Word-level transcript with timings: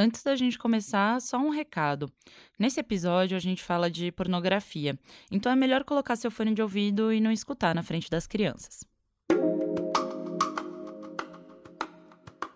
Antes 0.00 0.22
da 0.22 0.36
gente 0.36 0.56
começar, 0.56 1.20
só 1.20 1.38
um 1.38 1.50
recado. 1.50 2.08
Nesse 2.56 2.78
episódio 2.78 3.36
a 3.36 3.40
gente 3.40 3.64
fala 3.64 3.90
de 3.90 4.12
pornografia, 4.12 4.96
então 5.28 5.50
é 5.50 5.56
melhor 5.56 5.82
colocar 5.82 6.14
seu 6.14 6.30
fone 6.30 6.54
de 6.54 6.62
ouvido 6.62 7.12
e 7.12 7.20
não 7.20 7.32
escutar 7.32 7.74
na 7.74 7.82
frente 7.82 8.08
das 8.08 8.24
crianças. 8.24 8.84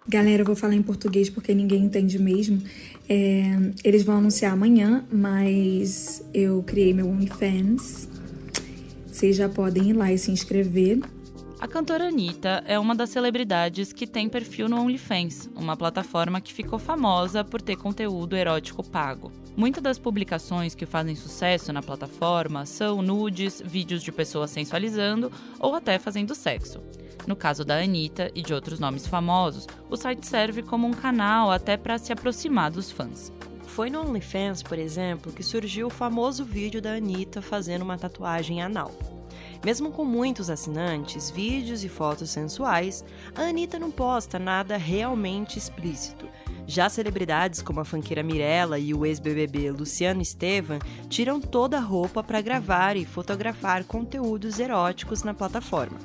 Galera, 0.07 0.43
eu 0.43 0.47
vou 0.47 0.55
falar 0.55 0.75
em 0.75 0.83
português 0.83 1.29
porque 1.29 1.53
ninguém 1.53 1.83
entende 1.83 2.17
mesmo. 2.17 2.63
É, 3.09 3.43
eles 3.83 4.05
vão 4.05 4.19
anunciar 4.19 4.53
amanhã, 4.53 5.05
mas 5.11 6.25
eu 6.33 6.63
criei 6.63 6.95
meu 6.95 7.09
OnlyFans. 7.09 8.09
Vocês 9.09 9.35
já 9.35 9.49
podem 9.49 9.91
ir 9.91 9.95
lá 9.95 10.13
e 10.13 10.19
se 10.19 10.31
inscrever. 10.31 11.01
A 11.63 11.69
cantora 11.69 12.09
Anitta 12.09 12.65
é 12.67 12.77
uma 12.77 12.93
das 12.93 13.11
celebridades 13.11 13.93
que 13.93 14.05
tem 14.05 14.29
perfil 14.29 14.69
no 14.69 14.81
OnlyFans, 14.81 15.49
uma 15.55 15.77
plataforma 15.77 16.41
que 16.41 16.53
ficou 16.53 16.77
famosa 16.77 17.45
por 17.45 17.63
ter 17.63 17.77
conteúdo 17.77 18.35
erótico 18.35 18.83
pago. 18.83 19.31
Muitas 19.57 19.81
das 19.81 19.97
publicações 19.97 20.75
que 20.75 20.85
fazem 20.85 21.15
sucesso 21.15 21.73
na 21.73 21.81
plataforma 21.81 22.67
são 22.67 23.01
nudes, 23.01 23.63
vídeos 23.65 24.03
de 24.03 24.11
pessoas 24.11 24.51
sensualizando 24.51 25.31
ou 25.61 25.77
até 25.77 26.01
fazendo 26.01 26.35
sexo. 26.35 26.83
No 27.29 27.37
caso 27.37 27.65
da 27.65 27.79
Anitta 27.79 28.29
e 28.35 28.43
de 28.43 28.53
outros 28.53 28.81
nomes 28.81 29.07
famosos, 29.07 29.69
o 29.89 29.97
site 29.97 30.27
serve 30.27 30.65
como 30.65 30.89
um 30.89 30.93
canal 30.93 31.53
até 31.53 31.77
para 31.77 31.97
se 31.97 32.13
aproximar 32.13 32.73
dos 32.73 32.91
fãs. 32.91 33.33
Foi 33.69 33.89
no 33.89 34.01
OnlyFans, 34.01 34.65
por 34.65 34.81
exemplo, 34.81 35.33
que 35.33 35.45
surgiu 35.45 35.87
o 35.87 35.91
famoso 35.91 36.45
vídeo 36.45 36.83
da 36.83 36.95
Anitta 36.95 37.41
fazendo 37.41 37.83
uma 37.83 37.97
tatuagem 37.97 38.61
anal. 38.61 39.22
Mesmo 39.65 39.93
com 39.93 40.05
muitos 40.05 40.51
assinantes, 40.51 41.31
vídeos 41.31 41.85
e 41.85 41.89
fotos 41.89 42.31
sensuais, 42.31 43.05
a 43.35 43.43
Anitta 43.43 43.79
não 43.79 43.93
posta 43.93 44.37
nada 44.39 44.77
realmente 44.77 45.57
explícito. 45.57 46.29
Já 46.67 46.89
celebridades 46.89 47.63
como 47.63 47.81
a 47.81 47.85
fanqueira 47.85 48.23
Mirella 48.23 48.79
e 48.79 48.93
o 48.93 49.07
ex-BBB 49.07 49.71
Luciano 49.71 50.21
Estevam 50.21 50.79
tiram 51.09 51.41
toda 51.41 51.77
a 51.77 51.81
roupa 51.81 52.23
para 52.25 52.41
gravar 52.41 52.97
e 52.97 53.05
fotografar 53.05 53.85
conteúdos 53.85 54.59
eróticos 54.59 55.23
na 55.23 55.35
plataforma. 55.35 55.99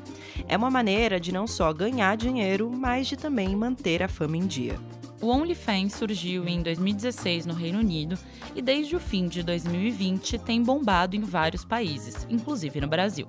É 0.47 0.55
uma 0.55 0.69
maneira 0.69 1.19
de 1.19 1.31
não 1.31 1.47
só 1.47 1.73
ganhar 1.73 2.15
dinheiro, 2.15 2.71
mas 2.71 3.07
de 3.07 3.17
também 3.17 3.55
manter 3.55 4.03
a 4.03 4.07
fama 4.07 4.37
em 4.37 4.45
dia. 4.45 4.79
O 5.19 5.29
OnlyFans 5.29 5.93
surgiu 5.93 6.47
em 6.47 6.61
2016 6.61 7.45
no 7.45 7.53
Reino 7.53 7.79
Unido 7.79 8.17
e 8.55 8.61
desde 8.61 8.95
o 8.95 8.99
fim 8.99 9.27
de 9.27 9.41
2020 9.41 10.37
tem 10.37 10.61
bombado 10.61 11.15
em 11.15 11.21
vários 11.21 11.65
países, 11.65 12.27
inclusive 12.29 12.79
no 12.79 12.87
Brasil. 12.87 13.27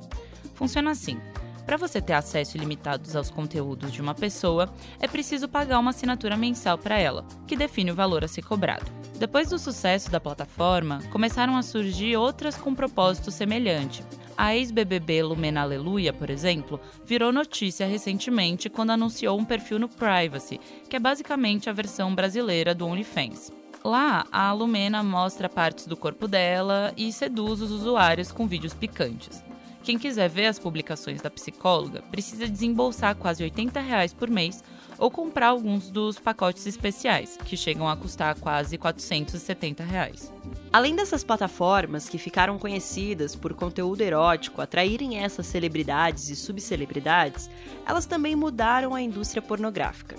Funciona 0.55 0.91
assim: 0.91 1.19
para 1.65 1.77
você 1.77 2.01
ter 2.01 2.13
acesso 2.13 2.57
ilimitado 2.57 3.09
aos 3.17 3.31
conteúdos 3.31 3.93
de 3.93 4.03
uma 4.03 4.15
pessoa, 4.15 4.73
é 5.01 5.09
preciso 5.09 5.49
pagar 5.49 5.79
uma 5.79 5.91
assinatura 5.91 6.37
mensal 6.37 6.77
para 6.77 6.99
ela, 6.99 7.27
que 7.47 7.57
define 7.57 7.91
o 7.91 7.95
valor 7.95 8.25
a 8.25 8.29
ser 8.29 8.43
cobrado. 8.43 8.91
Depois 9.19 9.51
do 9.51 9.59
sucesso 9.59 10.11
da 10.11 10.21
plataforma, 10.21 11.01
começaram 11.11 11.57
a 11.57 11.63
surgir 11.63 12.17
outras 12.17 12.57
com 12.57 12.75
propósito 12.75 13.31
semelhante, 13.31 14.03
a 14.39 14.55
ex-BBB 14.55 15.25
Lumena 15.25 15.63
Aleluia, 15.63 16.13
por 16.13 16.31
exemplo, 16.31 16.81
virou 17.05 17.33
notícia 17.33 17.85
recentemente 17.89 18.71
quando 18.71 18.91
anunciou 18.91 19.37
um 19.37 19.45
perfil 19.45 19.81
no 19.81 19.89
Privacy, 19.89 20.61
que 20.89 20.95
é 20.95 21.01
basicamente 21.01 21.69
a 21.69 21.73
versão 21.73 22.15
brasileira 22.15 22.73
do 22.73 22.87
OnlyFans. 22.87 23.51
Lá, 23.85 24.25
a 24.31 24.53
Lumena 24.53 25.03
mostra 25.03 25.49
partes 25.49 25.89
do 25.89 25.97
corpo 25.97 26.29
dela 26.29 26.95
e 26.97 27.13
seduz 27.13 27.61
os 27.61 27.73
usuários 27.73 28.31
com 28.31 28.47
vídeos 28.47 28.75
picantes. 28.75 29.43
Quem 29.83 29.99
quiser 29.99 30.29
ver 30.29 30.47
as 30.47 30.59
publicações 30.59 31.21
da 31.21 31.31
psicóloga 31.31 32.03
precisa 32.03 32.47
desembolsar 32.47 33.17
quase 33.17 33.43
80 33.43 33.81
reais 33.81 34.13
por 34.13 34.31
mês 34.31 34.63
ou 34.99 35.11
comprar 35.11 35.49
alguns 35.49 35.91
dos 35.91 36.19
pacotes 36.19 36.67
especiais, 36.67 37.39
que 37.45 37.57
chegam 37.57 37.89
a 37.89 37.97
custar 37.97 38.35
quase 38.35 38.77
470 38.77 39.85
reais. 39.85 40.33
Além 40.73 40.95
dessas 40.95 41.25
plataformas 41.25 42.09
que 42.09 42.19
ficaram 42.19 42.59
conhecidas 42.59 43.35
por 43.35 43.55
conteúdo 43.55 44.03
erótico 44.03 44.61
atraírem 44.61 45.19
essas 45.19 45.47
celebridades 45.47 46.29
e 46.29 46.37
subcelebridades, 46.37 47.49
elas 47.87 48.07
também 48.07 48.37
mudaram 48.37 48.95
a 48.95 49.01
indústria 49.01 49.41
pornográfica. 49.41 50.17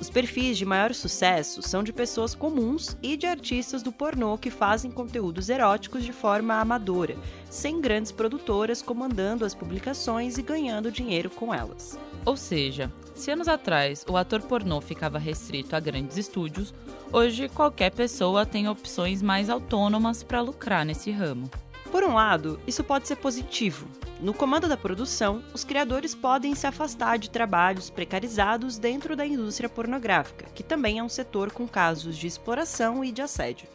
Os 0.00 0.08
perfis 0.08 0.56
de 0.56 0.64
maior 0.64 0.94
sucesso 0.94 1.60
são 1.60 1.82
de 1.82 1.92
pessoas 1.92 2.34
comuns 2.34 2.96
e 3.02 3.18
de 3.18 3.26
artistas 3.26 3.82
do 3.82 3.92
pornô 3.92 4.38
que 4.38 4.50
fazem 4.50 4.90
conteúdos 4.90 5.50
eróticos 5.50 6.02
de 6.02 6.12
forma 6.12 6.54
amadora, 6.54 7.16
sem 7.50 7.82
grandes 7.82 8.10
produtoras 8.10 8.80
comandando 8.80 9.44
as 9.44 9.54
publicações 9.54 10.38
e 10.38 10.42
ganhando 10.42 10.90
dinheiro 10.90 11.28
com 11.28 11.52
elas. 11.52 11.98
Ou 12.24 12.34
seja, 12.34 12.90
se 13.14 13.30
anos 13.30 13.46
atrás 13.46 14.02
o 14.08 14.16
ator 14.16 14.40
pornô 14.40 14.80
ficava 14.80 15.18
restrito 15.18 15.76
a 15.76 15.80
grandes 15.80 16.16
estúdios, 16.16 16.72
hoje 17.12 17.50
qualquer 17.50 17.90
pessoa 17.90 18.46
tem 18.46 18.68
opções 18.68 19.20
mais 19.20 19.50
autônomas 19.50 20.22
para 20.22 20.40
lucrar 20.40 20.84
nesse 20.86 21.10
ramo. 21.10 21.50
Por 21.92 22.04
um 22.04 22.14
lado, 22.14 22.58
isso 22.66 22.82
pode 22.82 23.06
ser 23.06 23.16
positivo. 23.16 23.86
No 24.22 24.34
comando 24.34 24.68
da 24.68 24.76
produção, 24.76 25.42
os 25.54 25.64
criadores 25.64 26.14
podem 26.14 26.54
se 26.54 26.66
afastar 26.66 27.18
de 27.18 27.30
trabalhos 27.30 27.88
precarizados 27.88 28.76
dentro 28.76 29.16
da 29.16 29.24
indústria 29.24 29.66
pornográfica, 29.66 30.44
que 30.54 30.62
também 30.62 30.98
é 30.98 31.02
um 31.02 31.08
setor 31.08 31.50
com 31.50 31.66
casos 31.66 32.18
de 32.18 32.26
exploração 32.26 33.02
e 33.02 33.12
de 33.12 33.22
assédio. 33.22 33.66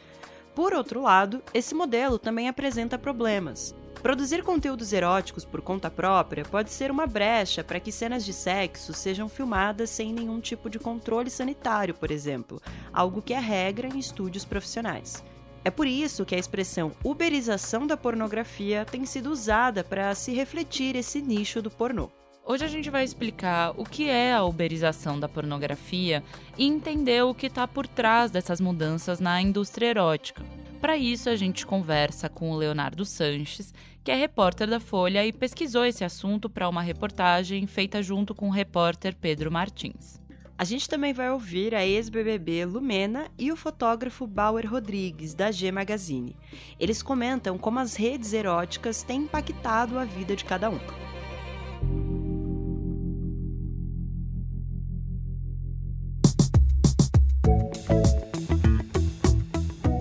Por 0.54 0.72
outro 0.72 1.02
lado, 1.02 1.42
esse 1.52 1.74
modelo 1.74 2.20
também 2.20 2.48
apresenta 2.48 2.96
problemas. 2.96 3.74
Produzir 4.04 4.44
conteúdos 4.44 4.94
eróticos 4.94 5.44
por 5.44 5.64
conta 5.64 5.90
própria 5.90 6.46
pode 6.46 6.70
ser 6.70 6.92
uma 6.92 7.08
brecha 7.08 7.64
para 7.64 7.80
que 7.80 7.92
cenas 7.92 8.24
de 8.24 8.32
sexo 8.32 8.94
sejam 8.94 9.28
filmadas 9.28 9.90
sem 9.90 10.14
nenhum 10.14 10.40
tipo 10.40 10.70
de 10.70 10.78
controle 10.78 11.32
sanitário, 11.32 11.96
por 11.96 12.12
exemplo, 12.12 12.62
algo 12.94 13.20
que 13.20 13.34
é 13.34 13.40
regra 13.40 13.88
em 13.88 13.98
estúdios 13.98 14.46
profissionais. 14.46 15.24
É 15.66 15.72
por 15.72 15.88
isso 15.88 16.26
que 16.26 16.36
a 16.36 16.38
expressão 16.38 16.92
uberização 17.04 17.88
da 17.88 17.98
pornografia 17.98 18.86
tem 18.86 19.04
sido 19.04 19.32
usada 19.32 19.84
para 19.84 20.14
se 20.14 20.32
refletir 20.32 20.96
esse 20.96 21.20
nicho 21.24 21.60
do 21.60 21.72
pornô. 21.72 22.08
Hoje 22.46 22.64
a 22.64 22.68
gente 22.68 22.92
vai 22.92 23.04
explicar 23.04 23.74
o 23.76 23.84
que 23.84 24.08
é 24.08 24.32
a 24.32 24.44
uberização 24.44 25.20
da 25.20 25.28
pornografia 25.28 26.24
e 26.56 26.68
entender 26.68 27.24
o 27.24 27.34
que 27.34 27.48
está 27.48 27.68
por 27.68 27.88
trás 27.88 28.30
dessas 28.30 28.62
mudanças 28.62 29.20
na 29.20 29.42
indústria 29.42 29.88
erótica. 29.88 30.46
Para 30.80 30.98
isso, 30.98 31.32
a 31.32 31.36
gente 31.36 31.66
conversa 31.66 32.30
com 32.30 32.52
o 32.52 32.56
Leonardo 32.56 33.04
Sanches, 33.04 33.74
que 34.04 34.12
é 34.12 34.16
repórter 34.16 34.70
da 34.70 34.80
Folha 34.80 35.26
e 35.26 35.34
pesquisou 35.34 35.84
esse 35.84 36.04
assunto 36.04 36.48
para 36.48 36.70
uma 36.70 36.84
reportagem 36.84 37.66
feita 37.66 38.04
junto 38.04 38.36
com 38.36 38.50
o 38.50 38.52
repórter 38.52 39.16
Pedro 39.16 39.52
Martins. 39.52 40.24
A 40.58 40.64
gente 40.64 40.88
também 40.88 41.12
vai 41.12 41.30
ouvir 41.30 41.76
a 41.76 41.86
ex-BBB 41.86 42.64
Lumena 42.64 43.30
e 43.38 43.52
o 43.52 43.58
fotógrafo 43.58 44.26
Bauer 44.26 44.66
Rodrigues, 44.70 45.34
da 45.34 45.52
G 45.52 45.70
Magazine. 45.70 46.34
Eles 46.80 47.04
comentam 47.04 47.58
como 47.58 47.80
as 47.80 47.96
redes 47.96 48.32
eróticas 48.32 49.04
têm 49.04 49.24
impactado 49.24 50.00
a 50.00 50.06
vida 50.06 50.34
de 50.34 50.46
cada 50.46 50.70
um. 50.70 50.80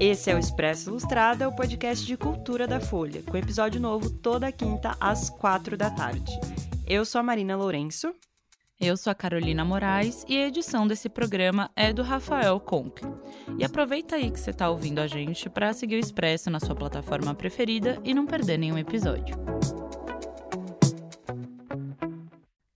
Esse 0.01 0.31
é 0.31 0.37
o 0.37 0.39
Expresso 0.39 0.91
Ilustrada, 0.91 1.49
o 1.49 1.57
podcast 1.57 2.07
de 2.07 2.17
cultura 2.17 2.69
da 2.69 2.79
Folha, 2.79 3.23
com 3.23 3.37
episódio 3.37 3.81
novo 3.81 4.09
toda 4.09 4.53
quinta 4.53 4.97
às 5.01 5.31
quatro 5.31 5.77
da 5.77 5.91
tarde. 5.91 6.39
Eu 6.87 7.05
sou 7.05 7.19
a 7.21 7.25
Marina 7.25 7.57
Lourenço. 7.57 8.15
Eu 8.81 8.97
sou 8.97 9.11
a 9.11 9.15
Carolina 9.15 9.65
Moraes 9.65 10.25
e 10.29 10.37
a 10.37 10.49
edição 10.49 10.87
desse 10.87 11.09
programa 11.09 11.71
é 11.77 11.93
do 11.93 12.03
Rafael 12.03 12.59
Conkle. 12.59 13.09
E 13.57 13.65
aproveita 13.65 14.17
aí 14.17 14.31
que 14.31 14.39
você 14.39 14.51
está 14.51 14.69
ouvindo 14.69 14.99
a 14.99 15.07
gente 15.07 15.49
para 15.49 15.73
seguir 15.73 15.95
o 15.95 15.99
Expresso 15.99 16.51
na 16.51 16.59
sua 16.59 16.75
plataforma 16.75 17.35
preferida 17.35 18.01
e 18.05 18.13
não 18.13 18.27
perder 18.27 18.59
nenhum 18.59 18.77
episódio. 18.77 19.37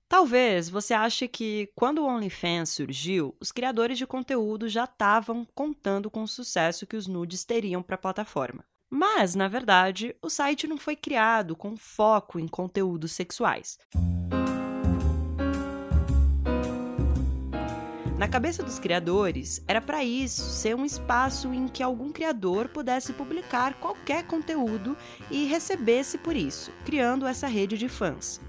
Talvez 0.09 0.69
você 0.69 0.95
ache 0.95 1.27
que, 1.29 1.69
quando 1.75 1.99
o 1.99 2.07
OnlyFans 2.07 2.71
surgiu, 2.71 3.37
os 3.41 3.53
criadores 3.53 3.99
de 3.99 4.07
conteúdo 4.07 4.69
já 4.69 4.85
estavam 4.85 5.47
contando 5.55 6.11
com 6.11 6.23
o 6.23 6.29
sucesso 6.29 6.87
que 6.87 6.97
os 6.97 7.07
nudes 7.07 7.45
teriam 7.45 7.83
para 7.83 7.97
a 7.97 7.99
plataforma. 7.99 8.65
Mas, 8.89 9.35
na 9.35 9.49
verdade, 9.49 10.15
o 10.23 10.31
site 10.31 10.67
não 10.67 10.79
foi 10.79 10.97
criado 10.97 11.55
com 11.55 11.77
foco 11.77 12.39
em 12.39 12.49
conteúdos 12.49 13.13
sexuais. 13.13 13.79
Na 18.19 18.27
cabeça 18.27 18.65
dos 18.65 18.81
criadores, 18.81 19.63
era 19.69 19.81
para 19.81 20.03
isso 20.03 20.43
ser 20.43 20.75
um 20.75 20.85
espaço 20.85 21.55
em 21.55 21.69
que 21.69 21.85
algum 21.85 22.11
criador 22.11 22.69
pudesse 22.69 23.13
publicar 23.13 23.75
qualquer 23.75 24.25
conteúdo 24.25 24.97
e 25.31 25.45
recebesse 25.45 26.19
por 26.19 26.35
isso, 26.35 26.73
criando 26.85 27.29
essa 27.29 27.47
rede 27.47 27.79
de 27.79 27.89
fãs. 27.89 28.41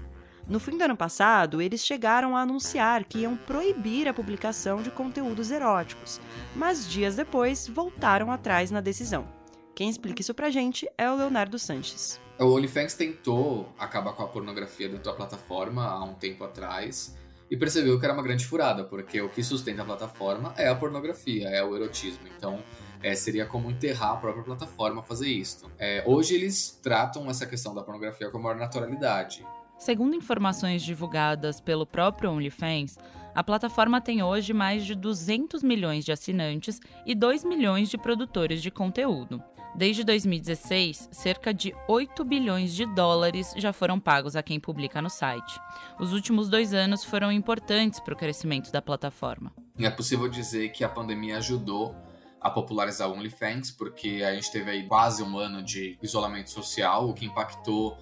No 0.48 0.58
fim 0.58 0.76
do 0.76 0.82
ano 0.82 0.96
passado, 0.96 1.62
eles 1.62 1.86
chegaram 1.86 2.36
a 2.36 2.40
anunciar 2.40 3.04
que 3.04 3.20
iam 3.20 3.36
proibir 3.36 4.08
a 4.08 4.12
publicação 4.12 4.82
de 4.82 4.90
conteúdos 4.90 5.52
eróticos, 5.52 6.20
mas 6.56 6.90
dias 6.90 7.14
depois 7.14 7.68
voltaram 7.68 8.32
atrás 8.32 8.72
na 8.72 8.80
decisão. 8.80 9.24
Quem 9.72 9.88
explica 9.88 10.20
isso 10.20 10.34
pra 10.34 10.50
gente 10.50 10.90
é 10.98 11.08
o 11.08 11.14
Leonardo 11.14 11.60
Sanches. 11.60 12.20
O 12.40 12.46
OnlyFans 12.46 12.94
tentou 12.94 13.72
acabar 13.78 14.14
com 14.14 14.24
a 14.24 14.28
pornografia 14.28 14.88
da 14.88 15.12
plataforma 15.12 15.86
há 15.86 16.02
um 16.02 16.14
tempo 16.14 16.42
atrás, 16.42 17.14
e 17.50 17.56
percebeu 17.56 17.98
que 17.98 18.04
era 18.04 18.14
uma 18.14 18.22
grande 18.22 18.46
furada, 18.46 18.84
porque 18.84 19.20
o 19.20 19.28
que 19.28 19.42
sustenta 19.42 19.82
a 19.82 19.84
plataforma 19.84 20.54
é 20.56 20.68
a 20.68 20.74
pornografia, 20.74 21.48
é 21.48 21.62
o 21.64 21.74
erotismo. 21.74 22.28
Então, 22.36 22.62
é, 23.02 23.14
seria 23.14 23.46
como 23.46 23.70
enterrar 23.70 24.12
a 24.12 24.16
própria 24.16 24.44
plataforma 24.44 25.02
fazer 25.02 25.28
isso. 25.28 25.70
É, 25.78 26.04
hoje 26.06 26.34
eles 26.34 26.78
tratam 26.82 27.28
essa 27.28 27.46
questão 27.46 27.74
da 27.74 27.82
pornografia 27.82 28.30
com 28.30 28.38
maior 28.38 28.56
naturalidade. 28.56 29.44
Segundo 29.78 30.14
informações 30.14 30.82
divulgadas 30.82 31.60
pelo 31.60 31.86
próprio 31.86 32.30
OnlyFans, 32.30 32.98
a 33.34 33.42
plataforma 33.42 34.00
tem 34.00 34.22
hoje 34.22 34.52
mais 34.52 34.84
de 34.84 34.94
200 34.94 35.62
milhões 35.62 36.04
de 36.04 36.12
assinantes 36.12 36.80
e 37.06 37.14
2 37.14 37.44
milhões 37.44 37.88
de 37.88 37.96
produtores 37.96 38.60
de 38.60 38.70
conteúdo. 38.70 39.42
Desde 39.74 40.02
2016, 40.04 41.08
cerca 41.12 41.54
de 41.54 41.74
8 41.88 42.24
bilhões 42.24 42.74
de 42.74 42.84
dólares 42.86 43.54
já 43.56 43.72
foram 43.72 44.00
pagos 44.00 44.34
a 44.34 44.42
quem 44.42 44.58
publica 44.58 45.00
no 45.00 45.08
site. 45.08 45.60
Os 45.98 46.12
últimos 46.12 46.48
dois 46.48 46.74
anos 46.74 47.04
foram 47.04 47.30
importantes 47.30 48.00
para 48.00 48.12
o 48.12 48.16
crescimento 48.16 48.72
da 48.72 48.82
plataforma. 48.82 49.52
É 49.78 49.88
possível 49.88 50.28
dizer 50.28 50.70
que 50.70 50.82
a 50.82 50.88
pandemia 50.88 51.38
ajudou 51.38 51.94
a 52.40 52.50
popularizar 52.50 53.08
o 53.08 53.12
OnlyFans, 53.12 53.70
porque 53.70 54.22
a 54.26 54.34
gente 54.34 54.50
teve 54.50 54.70
aí 54.70 54.86
quase 54.86 55.22
um 55.22 55.38
ano 55.38 55.62
de 55.62 55.98
isolamento 56.02 56.50
social, 56.50 57.08
o 57.08 57.14
que 57.14 57.26
impactou 57.26 57.96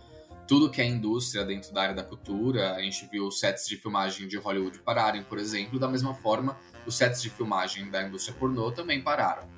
tudo 0.47 0.71
que 0.71 0.81
é 0.81 0.87
indústria 0.87 1.45
dentro 1.45 1.73
da 1.75 1.83
área 1.83 1.95
da 1.95 2.03
cultura. 2.03 2.75
A 2.75 2.83
gente 2.83 3.07
viu 3.13 3.31
sets 3.31 3.69
de 3.69 3.77
filmagem 3.77 4.27
de 4.27 4.39
Hollywood 4.39 4.79
pararem, 4.81 5.23
por 5.23 5.39
exemplo, 5.39 5.79
da 5.79 5.87
mesma 5.87 6.15
forma, 6.15 6.57
os 6.87 6.97
sets 6.97 7.21
de 7.21 7.29
filmagem 7.29 7.91
da 7.91 8.03
indústria 8.03 8.35
pornô 8.35 8.73
também 8.73 9.03
pararam. 9.03 9.58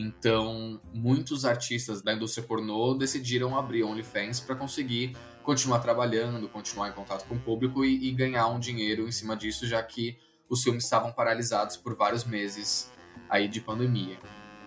Então, 0.00 0.80
muitos 0.94 1.44
artistas 1.44 2.00
da 2.00 2.14
indústria 2.14 2.46
pornô 2.46 2.94
decidiram 2.94 3.58
abrir 3.58 3.82
OnlyFans 3.82 4.40
para 4.40 4.56
conseguir 4.56 5.14
continuar 5.42 5.80
trabalhando, 5.80 6.48
continuar 6.48 6.88
em 6.88 6.92
contato 6.92 7.26
com 7.26 7.34
o 7.34 7.38
público 7.38 7.84
e, 7.84 8.08
e, 8.08 8.12
ganhar 8.12 8.46
um 8.48 8.58
dinheiro 8.58 9.06
em 9.06 9.12
cima 9.12 9.36
disso, 9.36 9.66
já 9.66 9.82
que 9.82 10.16
os 10.48 10.62
filmes 10.62 10.84
estavam 10.84 11.12
paralisados 11.12 11.76
por 11.76 11.94
vários 11.94 12.24
meses 12.24 12.90
aí 13.28 13.46
de 13.46 13.60
pandemia. 13.60 14.18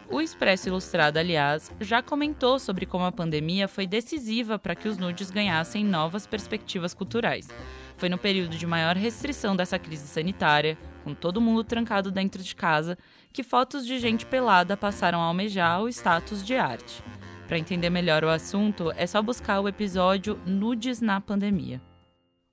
O 0.07 0.21
Expresso 0.21 0.67
Ilustrado, 0.67 1.17
aliás, 1.17 1.71
já 1.81 2.03
comentou 2.03 2.59
sobre 2.59 2.85
como 2.85 3.05
a 3.05 3.11
pandemia 3.11 3.67
foi 3.67 3.87
decisiva 3.87 4.59
para 4.59 4.75
que 4.75 4.87
os 4.87 4.97
nudes 4.97 5.31
ganhassem 5.31 5.83
novas 5.83 6.27
perspectivas 6.27 6.93
culturais. 6.93 7.47
Foi 7.97 8.09
no 8.09 8.17
período 8.17 8.55
de 8.55 8.67
maior 8.67 8.95
restrição 8.95 9.55
dessa 9.55 9.79
crise 9.79 10.07
sanitária, 10.07 10.77
com 11.03 11.13
todo 11.13 11.41
mundo 11.41 11.63
trancado 11.63 12.11
dentro 12.11 12.43
de 12.43 12.55
casa, 12.55 12.97
que 13.33 13.41
fotos 13.41 13.83
de 13.85 13.97
gente 13.97 14.27
pelada 14.27 14.77
passaram 14.77 15.19
a 15.19 15.25
almejar 15.25 15.81
o 15.81 15.89
status 15.89 16.45
de 16.45 16.55
arte. 16.55 17.03
Para 17.47 17.57
entender 17.57 17.89
melhor 17.89 18.23
o 18.23 18.29
assunto, 18.29 18.91
é 18.95 19.07
só 19.07 19.21
buscar 19.23 19.59
o 19.59 19.67
episódio 19.67 20.39
Nudes 20.45 21.01
na 21.01 21.19
Pandemia. 21.19 21.81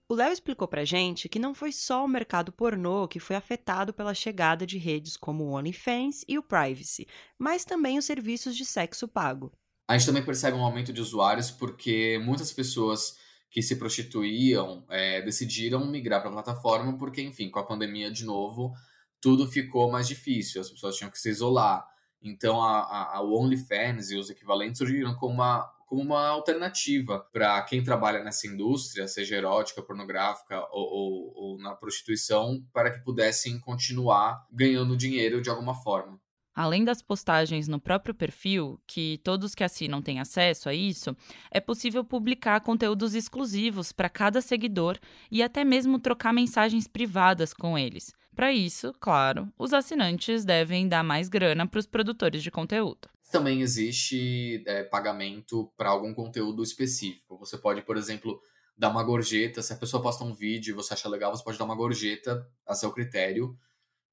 O 0.08 0.14
Léo 0.14 0.32
explicou 0.32 0.66
pra 0.66 0.84
gente 0.84 1.28
que 1.28 1.38
não 1.38 1.54
foi 1.54 1.70
só 1.70 2.04
o 2.04 2.08
mercado 2.08 2.50
pornô 2.50 3.06
que 3.06 3.20
foi 3.20 3.36
afetado 3.36 3.92
pela 3.92 4.14
chegada 4.14 4.66
de 4.66 4.78
redes 4.78 5.16
como 5.16 5.44
o 5.44 5.52
OnlyFans 5.52 6.24
e 6.26 6.38
o 6.38 6.42
Privacy, 6.42 7.06
mas 7.38 7.64
também 7.64 7.98
os 7.98 8.06
serviços 8.06 8.56
de 8.56 8.64
sexo 8.64 9.06
pago. 9.06 9.52
A 9.86 9.96
gente 9.96 10.06
também 10.06 10.24
percebe 10.24 10.56
um 10.56 10.64
aumento 10.64 10.92
de 10.94 11.00
usuários 11.00 11.50
porque 11.50 12.18
muitas 12.24 12.52
pessoas 12.52 13.18
que 13.50 13.60
se 13.60 13.76
prostituíam 13.76 14.84
é, 14.88 15.20
decidiram 15.20 15.86
migrar 15.86 16.20
para 16.20 16.30
a 16.30 16.32
plataforma 16.32 16.96
porque, 16.96 17.20
enfim, 17.20 17.50
com 17.50 17.58
a 17.58 17.66
pandemia 17.66 18.10
de 18.10 18.24
novo, 18.24 18.72
tudo 19.20 19.46
ficou 19.46 19.90
mais 19.90 20.08
difícil, 20.08 20.60
as 20.60 20.70
pessoas 20.70 20.96
tinham 20.96 21.10
que 21.10 21.18
se 21.18 21.28
isolar. 21.28 21.86
Então 22.22 22.62
a, 22.62 22.80
a, 22.80 23.16
a 23.16 23.22
OnlyFans 23.22 24.10
e 24.10 24.16
os 24.16 24.30
equivalentes 24.30 24.78
surgiram 24.78 25.14
como 25.14 25.34
uma, 25.34 25.62
como 25.86 26.02
uma 26.02 26.26
alternativa 26.28 27.18
para 27.32 27.60
quem 27.62 27.82
trabalha 27.82 28.22
nessa 28.22 28.46
indústria, 28.46 29.08
seja 29.08 29.36
erótica, 29.36 29.82
pornográfica 29.82 30.60
ou, 30.70 30.86
ou, 30.92 31.32
ou, 31.34 31.58
na 31.58 31.74
prostituição, 31.74 32.62
para 32.72 32.90
que 32.90 33.02
pudessem 33.02 33.58
continuar 33.58 34.46
ganhando 34.52 34.96
dinheiro 34.96 35.40
de 35.40 35.48
alguma 35.48 35.74
forma. 35.74 36.20
Além 36.54 36.84
das 36.84 37.00
postagens 37.00 37.68
no 37.68 37.80
próprio 37.80 38.14
perfil, 38.14 38.78
que 38.86 39.18
todos 39.24 39.54
que 39.54 39.64
assinam 39.64 40.02
têm 40.02 40.20
acesso 40.20 40.68
a 40.68 40.74
isso, 40.74 41.16
é 41.50 41.60
possível 41.60 42.04
publicar 42.04 42.60
conteúdos 42.60 43.14
exclusivos 43.14 43.92
para 43.92 44.10
cada 44.10 44.42
seguidor 44.42 44.98
e 45.30 45.42
até 45.42 45.64
mesmo 45.64 45.98
trocar 45.98 46.34
mensagens 46.34 46.86
privadas 46.86 47.54
com 47.54 47.78
eles. 47.78 48.12
Para 48.34 48.52
isso, 48.52 48.94
claro, 49.00 49.52
os 49.58 49.72
assinantes 49.72 50.44
devem 50.44 50.88
dar 50.88 51.02
mais 51.02 51.28
grana 51.28 51.66
para 51.66 51.78
os 51.78 51.86
produtores 51.86 52.42
de 52.42 52.50
conteúdo. 52.50 53.08
Também 53.30 53.60
existe 53.60 54.62
é, 54.66 54.82
pagamento 54.84 55.72
para 55.76 55.90
algum 55.90 56.12
conteúdo 56.14 56.62
específico. 56.62 57.38
Você 57.38 57.58
pode, 57.58 57.82
por 57.82 57.96
exemplo, 57.96 58.40
dar 58.76 58.88
uma 58.88 59.04
gorjeta. 59.04 59.62
Se 59.62 59.72
a 59.72 59.76
pessoa 59.76 60.02
posta 60.02 60.24
um 60.24 60.34
vídeo 60.34 60.72
e 60.72 60.74
você 60.74 60.94
acha 60.94 61.08
legal, 61.08 61.36
você 61.36 61.44
pode 61.44 61.58
dar 61.58 61.64
uma 61.64 61.74
gorjeta 61.74 62.44
a 62.66 62.74
seu 62.74 62.90
critério 62.90 63.56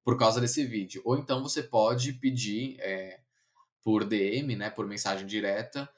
por 0.03 0.17
causa 0.17 0.39
desse 0.39 0.65
vídeo. 0.65 1.01
Ou 1.03 1.17
então 1.17 1.41
você 1.41 1.63
pode 1.63 2.13
pedir 2.13 2.77
é, 2.79 3.19
por 3.81 4.03
DM, 4.03 4.55
né, 4.55 4.69
por 4.69 4.85
mensagem 4.85 5.25
direta, 5.25 5.89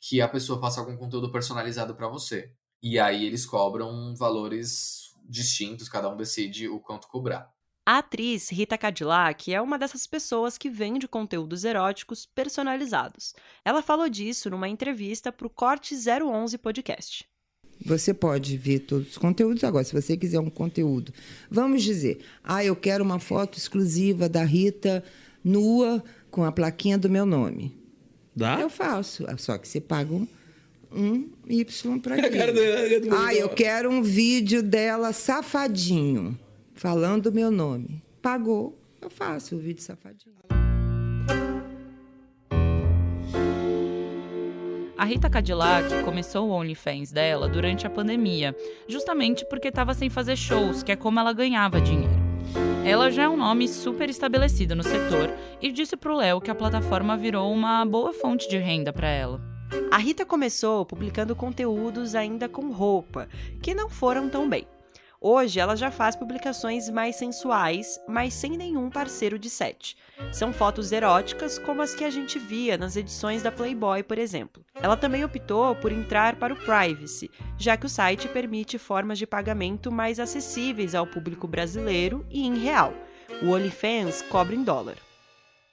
que 0.00 0.20
a 0.20 0.28
pessoa 0.28 0.60
faça 0.60 0.80
algum 0.80 0.96
conteúdo 0.96 1.32
personalizado 1.32 1.94
para 1.94 2.06
você. 2.06 2.52
E 2.82 2.98
aí 2.98 3.24
eles 3.24 3.44
cobram 3.44 4.14
valores 4.14 5.14
distintos, 5.24 5.88
cada 5.88 6.08
um 6.08 6.16
decide 6.16 6.68
o 6.68 6.78
quanto 6.78 7.08
cobrar. 7.08 7.52
A 7.88 8.00
atriz 8.00 8.50
Rita 8.50 8.76
Cadillac 8.76 9.50
é 9.50 9.62
uma 9.62 9.78
dessas 9.78 10.06
pessoas 10.06 10.58
que 10.58 10.68
vende 10.68 11.08
conteúdos 11.08 11.64
eróticos 11.64 12.26
personalizados. 12.26 13.32
Ela 13.64 13.80
falou 13.80 14.10
disso 14.10 14.50
numa 14.50 14.68
entrevista 14.68 15.32
para 15.32 15.46
o 15.46 15.50
Corte 15.50 15.94
011 15.94 16.58
Podcast. 16.58 17.26
Você 17.82 18.12
pode 18.12 18.58
ver 18.58 18.80
todos 18.80 19.12
os 19.12 19.16
conteúdos. 19.16 19.64
Agora, 19.64 19.84
se 19.84 19.94
você 19.94 20.18
quiser 20.18 20.38
um 20.38 20.50
conteúdo, 20.50 21.14
vamos 21.50 21.82
dizer, 21.82 22.20
ah, 22.44 22.62
eu 22.62 22.76
quero 22.76 23.02
uma 23.02 23.18
foto 23.18 23.56
exclusiva 23.56 24.28
da 24.28 24.44
Rita 24.44 25.02
nua 25.42 26.04
com 26.30 26.44
a 26.44 26.52
plaquinha 26.52 26.98
do 26.98 27.08
meu 27.08 27.24
nome. 27.24 27.74
Dá? 28.36 28.60
Eu 28.60 28.68
faço. 28.68 29.24
Só 29.38 29.56
que 29.56 29.66
você 29.66 29.80
paga 29.80 30.12
um, 30.12 30.28
um 30.92 31.30
Y 31.48 31.98
para 32.00 32.16
aquilo. 32.20 33.16
ah, 33.16 33.34
eu 33.34 33.48
quero 33.48 33.90
um 33.90 34.02
vídeo 34.02 34.62
dela 34.62 35.14
safadinho 35.14 36.38
falando 36.78 37.26
o 37.26 37.32
meu 37.32 37.50
nome. 37.50 38.00
Pagou, 38.22 38.78
eu 39.02 39.10
faço 39.10 39.56
o 39.56 39.58
vídeo 39.58 39.82
safadinho. 39.82 40.36
A 44.96 45.04
Rita 45.04 45.28
Cadillac 45.28 46.02
começou 46.04 46.48
o 46.48 46.52
OnlyFans 46.52 47.12
dela 47.12 47.48
durante 47.48 47.86
a 47.86 47.90
pandemia, 47.90 48.54
justamente 48.88 49.44
porque 49.46 49.68
estava 49.68 49.92
sem 49.94 50.08
fazer 50.08 50.36
shows, 50.36 50.82
que 50.82 50.92
é 50.92 50.96
como 50.96 51.18
ela 51.18 51.32
ganhava 51.32 51.80
dinheiro. 51.80 52.28
Ela 52.84 53.10
já 53.10 53.24
é 53.24 53.28
um 53.28 53.36
nome 53.36 53.68
super 53.68 54.08
estabelecido 54.08 54.74
no 54.74 54.82
setor 54.82 55.32
e 55.60 55.70
disse 55.70 55.96
pro 55.96 56.16
Léo 56.16 56.40
que 56.40 56.50
a 56.50 56.54
plataforma 56.54 57.16
virou 57.16 57.52
uma 57.52 57.84
boa 57.84 58.12
fonte 58.12 58.48
de 58.48 58.56
renda 58.56 58.92
para 58.92 59.08
ela. 59.08 59.40
A 59.90 59.98
Rita 59.98 60.24
começou 60.24 60.86
publicando 60.86 61.34
conteúdos 61.36 62.14
ainda 62.14 62.48
com 62.48 62.70
roupa, 62.70 63.28
que 63.60 63.74
não 63.74 63.88
foram 63.88 64.28
tão 64.28 64.48
bem. 64.48 64.66
Hoje 65.20 65.58
ela 65.58 65.74
já 65.74 65.90
faz 65.90 66.14
publicações 66.14 66.88
mais 66.88 67.16
sensuais, 67.16 67.98
mas 68.06 68.34
sem 68.34 68.56
nenhum 68.56 68.88
parceiro 68.88 69.36
de 69.36 69.50
set. 69.50 69.96
São 70.32 70.52
fotos 70.52 70.92
eróticas 70.92 71.58
como 71.58 71.82
as 71.82 71.92
que 71.92 72.04
a 72.04 72.10
gente 72.10 72.38
via 72.38 72.78
nas 72.78 72.94
edições 72.94 73.42
da 73.42 73.50
Playboy, 73.50 74.04
por 74.04 74.16
exemplo. 74.16 74.64
Ela 74.76 74.96
também 74.96 75.24
optou 75.24 75.74
por 75.74 75.90
entrar 75.90 76.36
para 76.36 76.54
o 76.54 76.56
Privacy, 76.56 77.28
já 77.56 77.76
que 77.76 77.86
o 77.86 77.88
site 77.88 78.28
permite 78.28 78.78
formas 78.78 79.18
de 79.18 79.26
pagamento 79.26 79.90
mais 79.90 80.20
acessíveis 80.20 80.94
ao 80.94 81.06
público 81.06 81.48
brasileiro 81.48 82.24
e 82.30 82.46
em 82.46 82.56
real. 82.56 82.94
O 83.42 83.50
OnlyFans 83.50 84.22
cobra 84.22 84.54
em 84.54 84.62
dólar. 84.62 85.07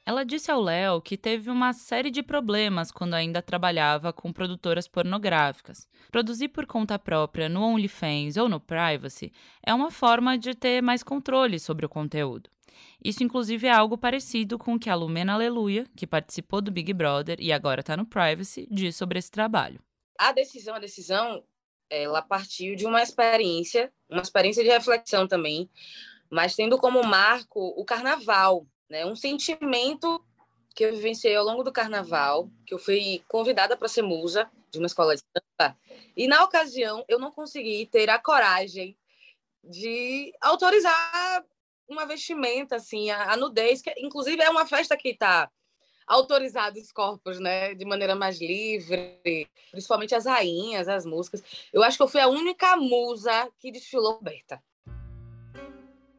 Ela 0.07 0.23
disse 0.23 0.51
ao 0.51 0.61
Léo 0.61 1.01
que 1.01 1.17
teve 1.17 1.49
uma 1.49 1.73
série 1.73 2.11
de 2.11 2.21
problemas 2.21 2.91
quando 2.91 3.15
ainda 3.15 3.41
trabalhava 3.41 4.13
com 4.13 4.31
produtoras 4.31 4.87
pornográficas. 4.87 5.87
Produzir 6.11 6.49
por 6.49 6.67
conta 6.67 6.99
própria 6.99 7.49
no 7.49 7.63
OnlyFans 7.63 8.37
ou 8.37 8.47
no 8.47 8.59
Privacy 8.59 9.33
é 9.65 9.73
uma 9.73 9.89
forma 9.89 10.37
de 10.37 10.53
ter 10.53 10.79
mais 10.79 11.01
controle 11.01 11.59
sobre 11.59 11.87
o 11.87 11.89
conteúdo. 11.89 12.51
Isso, 13.03 13.23
inclusive, 13.23 13.65
é 13.65 13.71
algo 13.71 13.97
parecido 13.97 14.59
com 14.59 14.75
o 14.75 14.79
que 14.79 14.91
a 14.91 14.95
Lumena 14.95 15.33
Aleluia, 15.33 15.87
que 15.95 16.05
participou 16.05 16.61
do 16.61 16.71
Big 16.71 16.93
Brother 16.93 17.37
e 17.39 17.51
agora 17.51 17.79
está 17.79 17.97
no 17.97 18.05
Privacy, 18.05 18.67
diz 18.69 18.95
sobre 18.95 19.17
esse 19.17 19.31
trabalho. 19.31 19.79
A 20.19 20.31
decisão, 20.31 20.75
a 20.75 20.79
decisão, 20.79 21.43
ela 21.89 22.21
partiu 22.21 22.75
de 22.75 22.85
uma 22.85 23.01
experiência, 23.01 23.91
uma 24.07 24.21
experiência 24.21 24.63
de 24.63 24.69
reflexão 24.69 25.27
também, 25.27 25.67
mas 26.29 26.55
tendo 26.55 26.77
como 26.77 27.03
marco 27.03 27.59
o 27.59 27.83
carnaval, 27.83 28.67
né? 28.89 29.05
Um 29.05 29.15
sentimento 29.15 30.23
que 30.75 30.85
eu 30.85 30.93
vivenciei 30.93 31.35
ao 31.35 31.45
longo 31.45 31.63
do 31.63 31.71
carnaval, 31.71 32.49
que 32.65 32.73
eu 32.73 32.79
fui 32.79 33.23
convidada 33.29 33.77
para 33.77 33.87
ser 33.87 34.01
musa 34.01 34.49
de 34.69 34.77
uma 34.77 34.87
escola 34.87 35.15
de 35.15 35.21
samba, 35.21 35.77
e 36.17 36.27
na 36.27 36.43
ocasião 36.43 37.05
eu 37.07 37.17
não 37.17 37.31
consegui 37.31 37.85
ter 37.85 38.09
a 38.09 38.19
coragem 38.19 38.97
de 39.63 40.33
autorizar 40.41 41.45
uma 41.87 42.05
vestimenta 42.05 42.75
assim, 42.75 43.09
a, 43.09 43.31
a 43.31 43.37
nudez, 43.37 43.81
que 43.81 43.93
inclusive 43.97 44.41
é 44.41 44.49
uma 44.49 44.65
festa 44.65 44.97
que 44.97 45.09
está 45.09 45.49
autorizado 46.05 46.79
os 46.79 46.91
corpos, 46.91 47.39
né, 47.39 47.73
de 47.73 47.85
maneira 47.85 48.15
mais 48.15 48.39
livre, 48.39 49.49
principalmente 49.71 50.13
as 50.13 50.25
rainhas, 50.25 50.87
as 50.87 51.05
músicas. 51.05 51.41
Eu 51.73 51.83
acho 51.83 51.97
que 51.97 52.03
eu 52.03 52.07
fui 52.07 52.21
a 52.21 52.27
única 52.27 52.75
musa 52.75 53.49
que 53.59 53.71
desfilou 53.71 54.17
aberta. 54.19 54.61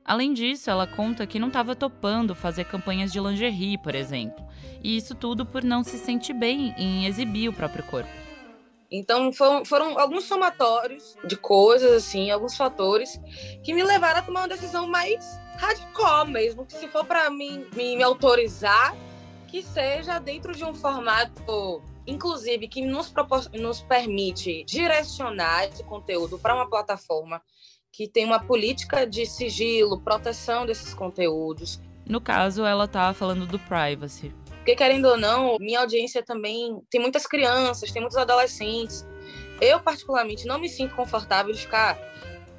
Além 0.06 0.32
disso, 0.32 0.70
ela 0.70 0.86
conta 0.86 1.26
que 1.26 1.38
não 1.38 1.48
estava 1.48 1.74
topando 1.74 2.32
fazer 2.32 2.64
campanhas 2.64 3.12
de 3.12 3.18
lingerie, 3.18 3.76
por 3.76 3.92
exemplo. 3.92 4.46
E 4.80 4.96
isso 4.96 5.16
tudo 5.16 5.44
por 5.44 5.64
não 5.64 5.82
se 5.82 5.98
sentir 5.98 6.32
bem 6.32 6.72
em 6.78 7.06
exibir 7.06 7.48
o 7.48 7.52
próprio 7.52 7.82
corpo. 7.84 8.08
Então 8.88 9.32
foram, 9.32 9.64
foram, 9.64 9.98
alguns 9.98 10.22
somatórios 10.24 11.16
de 11.26 11.36
coisas, 11.36 11.90
assim, 11.90 12.30
alguns 12.30 12.56
fatores 12.56 13.20
que 13.64 13.74
me 13.74 13.82
levaram 13.82 14.20
a 14.20 14.22
tomar 14.22 14.42
uma 14.42 14.48
decisão 14.48 14.86
mais 14.86 15.24
hardcore 15.56 16.30
mesmo, 16.30 16.64
que 16.64 16.74
se 16.74 16.86
for 16.86 17.04
para 17.04 17.28
mim 17.28 17.66
me, 17.74 17.96
me 17.96 18.02
autorizar, 18.04 18.94
que 19.48 19.60
seja 19.60 20.20
dentro 20.20 20.54
de 20.54 20.64
um 20.64 20.72
formato, 20.72 21.82
inclusive, 22.06 22.68
que 22.68 22.86
nos, 22.86 23.12
nos 23.54 23.80
permite 23.80 24.62
direcionar 24.62 25.64
esse 25.64 25.82
conteúdo 25.82 26.38
para 26.38 26.54
uma 26.54 26.70
plataforma 26.70 27.42
que 27.92 28.08
tem 28.08 28.24
uma 28.24 28.38
política 28.38 29.06
de 29.06 29.24
sigilo, 29.26 30.00
proteção 30.00 30.66
desses 30.66 30.92
conteúdos. 30.92 31.80
No 32.04 32.20
caso, 32.20 32.64
ela 32.64 32.84
está 32.84 33.12
falando 33.12 33.46
do 33.46 33.58
privacy. 33.58 34.32
Porque, 34.56 34.76
querendo 34.76 35.06
ou 35.06 35.16
não, 35.16 35.56
minha 35.58 35.80
audiência 35.80 36.22
também 36.22 36.80
tem 36.90 37.00
muitas 37.00 37.26
crianças, 37.26 37.90
tem 37.90 38.02
muitos 38.02 38.18
adolescentes. 38.18 39.06
Eu, 39.60 39.80
particularmente, 39.80 40.46
não 40.46 40.58
me 40.58 40.68
sinto 40.68 40.94
confortável 40.94 41.52
de 41.52 41.60
ficar 41.60 41.98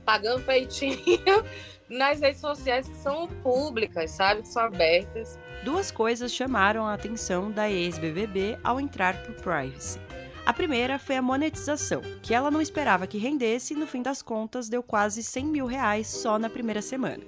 pagando 0.06 0.44
peitinho 0.44 1.44
nas 1.90 2.22
redes 2.22 2.42
sociais 2.42 2.88
que 2.88 2.96
são 2.96 3.28
públicas, 3.28 4.12
sabe? 4.12 4.42
Que 4.42 4.48
são 4.48 4.64
abertas. 4.64 5.38
Duas 5.64 5.92
coisas 5.92 6.34
chamaram 6.34 6.86
a 6.86 6.94
atenção 6.94 7.52
da 7.52 7.70
ex-BBB 7.70 8.58
ao 8.64 8.80
entrar 8.80 9.22
para 9.22 9.32
o 9.32 9.36
Privacy. 9.36 10.00
A 10.48 10.54
primeira 10.54 10.98
foi 10.98 11.18
a 11.18 11.22
monetização, 11.22 12.02
que 12.24 12.34
ela 12.34 12.50
não 12.50 12.62
esperava 12.62 13.06
que 13.06 13.18
rendesse 13.18 13.74
e 13.74 13.78
no 13.78 13.86
fim 13.86 14.02
das 14.02 14.22
contas 14.22 14.70
deu 14.70 14.82
quase 14.82 15.22
100 15.22 15.46
mil 15.46 15.66
reais 15.66 16.08
só 16.08 16.40
na 16.40 16.50
primeira 16.50 16.82
semana. 16.82 17.22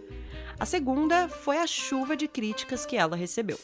A 0.57 0.65
segunda 0.65 1.27
foi 1.27 1.57
a 1.57 1.67
chuva 1.67 2.15
de 2.15 2.29
críticas 2.29 2.85
que 2.85 2.95
ela 2.95 3.17
recebeu. 3.17 3.59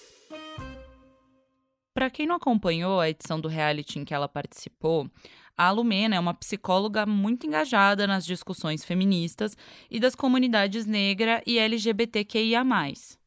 Para 1.93 2.09
quem 2.09 2.27
não 2.27 2.35
acompanhou 2.35 2.99
a 2.99 3.09
edição 3.09 3.39
do 3.39 3.47
reality 3.47 3.97
em 3.97 4.03
que 4.03 4.13
ela 4.13 4.27
participou, 4.27 5.09
a 5.57 5.71
Lumena 5.71 6.15
é 6.15 6.19
uma 6.19 6.33
psicóloga 6.33 7.05
muito 7.05 7.47
engajada 7.47 8.05
nas 8.05 8.25
discussões 8.25 8.83
feministas 8.83 9.55
e 9.89 9.99
das 9.99 10.15
comunidades 10.15 10.85
negra 10.85 11.41
e 11.45 11.57
LGBTQIA. 11.57 12.63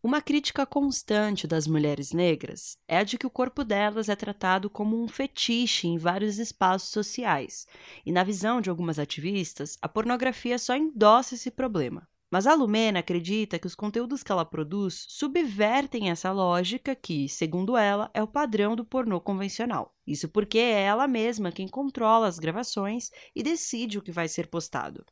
Uma 0.02 0.20
crítica 0.20 0.66
constante 0.66 1.47
das 1.47 1.66
mulheres 1.66 2.12
negras 2.12 2.76
é 2.87 2.99
a 2.99 3.02
de 3.02 3.16
que 3.16 3.26
o 3.26 3.30
corpo 3.30 3.64
delas 3.64 4.08
é 4.08 4.16
tratado 4.16 4.68
como 4.68 5.02
um 5.02 5.08
fetiche 5.08 5.88
em 5.88 5.97
vários 5.97 6.38
espaços 6.38 6.90
sociais, 6.90 7.66
e 8.04 8.12
na 8.12 8.25
visão 8.25 8.61
de 8.61 8.68
algumas 8.68 8.99
ativistas, 8.99 9.78
a 9.80 9.88
pornografia 9.88 10.58
só 10.58 10.76
endossa 10.76 11.35
esse 11.35 11.50
problema. 11.50 12.06
Mas 12.30 12.47
a 12.47 12.54
Lumena 12.54 12.99
acredita 12.99 13.58
que 13.58 13.66
os 13.66 13.75
conteúdos 13.75 14.23
que 14.23 14.30
ela 14.30 14.44
produz 14.44 15.06
subvertem 15.08 16.11
essa 16.11 16.30
lógica 16.30 16.94
que, 16.94 17.28
segundo 17.28 17.76
ela, 17.76 18.11
é 18.12 18.23
o 18.23 18.28
padrão 18.28 18.76
do 18.76 18.85
pornô 18.85 19.20
convencional. 19.20 19.94
Isso 20.06 20.28
porque 20.28 20.58
é 20.58 20.82
ela 20.82 21.08
mesma 21.08 21.50
quem 21.50 21.66
controla 21.66 22.26
as 22.26 22.38
gravações 22.38 23.11
e 23.35 23.42
decide 23.42 23.99
o 23.99 24.02
que 24.02 24.12
vai 24.12 24.28
ser 24.28 24.47
postado. 24.49 25.04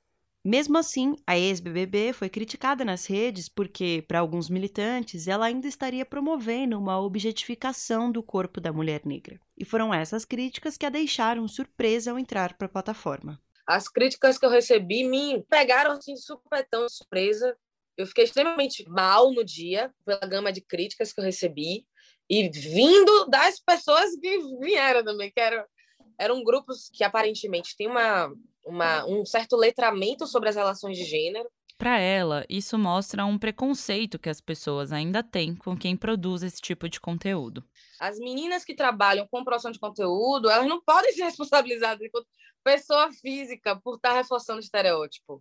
Mesmo 0.45 0.79
assim, 0.79 1.17
a 1.27 1.37
ex-BBB 1.37 2.13
foi 2.13 2.29
criticada 2.29 2.85
nas 2.85 3.05
redes 3.07 3.49
porque, 3.49 4.05
para 4.07 4.21
alguns 4.21 4.49
militantes, 4.49 5.27
ela 5.27 5.47
ainda 5.47 5.67
estaria 5.67 6.07
promovendo 6.07 6.79
uma 6.79 7.01
objetificação 7.01 8.13
do 8.13 8.23
corpo 8.23 8.61
da 8.61 8.73
mulher 8.73 9.01
negra. 9.05 9.41
E 9.59 9.65
foram 9.65 9.93
essas 9.93 10.25
críticas 10.25 10.77
que 10.77 10.87
a 10.87 10.91
deixaram 10.91 11.49
surpresa 11.49 12.13
ao 12.13 12.19
entrar 12.19 12.57
para 12.57 12.67
a 12.67 12.71
plataforma. 12.71 13.41
As 13.67 13.89
críticas 13.89 14.39
que 14.39 14.47
eu 14.47 14.51
recebi 14.51 15.05
me 15.05 15.43
pegaram 15.45 15.93
assim 15.93 16.15
de 16.15 16.23
supetão, 16.23 16.87
de 16.87 16.93
surpresa. 16.93 17.57
Eu 17.97 18.07
fiquei 18.07 18.25
extremamente 18.25 18.89
mal 18.89 19.33
no 19.33 19.45
dia 19.45 19.93
pela 20.05 20.21
gama 20.21 20.53
de 20.53 20.61
críticas 20.61 21.13
que 21.13 21.21
eu 21.21 21.25
recebi 21.25 21.85
e 22.29 22.49
vindo 22.49 23.27
das 23.27 23.59
pessoas 23.61 24.11
que 24.21 24.39
vieram 24.61 25.05
também, 25.05 25.33
que 25.33 25.41
eram, 25.41 25.65
eram 26.19 26.45
grupos 26.45 26.91
que 26.93 27.03
aparentemente 27.03 27.77
têm 27.77 27.89
uma, 27.89 28.33
uma, 28.65 29.07
um 29.07 29.25
certo 29.25 29.57
letramento 29.57 30.27
sobre 30.27 30.49
as 30.49 30.57
relações 30.57 30.97
de 30.97 31.05
gênero. 31.05 31.49
Para 31.79 31.99
ela, 31.99 32.45
isso 32.49 32.79
mostra 32.79 33.25
um 33.27 33.39
preconceito 33.39 34.19
que 34.19 34.31
as 34.31 34.41
pessoas 34.41 34.93
ainda 34.93 35.23
têm 35.23 35.55
com 35.55 35.77
quem 35.77 35.95
produz 35.95 36.43
esse 36.43 36.61
tipo 36.61 36.89
de 36.89 36.99
conteúdo. 36.99 37.63
As 38.01 38.19
meninas 38.19 38.65
que 38.65 38.75
trabalham 38.75 39.29
com 39.31 39.45
produção 39.45 39.71
de 39.71 39.79
conteúdo, 39.79 40.51
elas 40.51 40.67
não 40.67 40.83
podem 40.83 41.13
ser 41.13 41.25
responsabilizadas 41.25 42.01
enquanto 42.01 42.27
pessoa 42.67 43.13
física 43.13 43.77
por 43.77 43.95
estar 43.95 44.13
reforçando 44.13 44.59
o 44.59 44.63
estereótipo. 44.63 45.41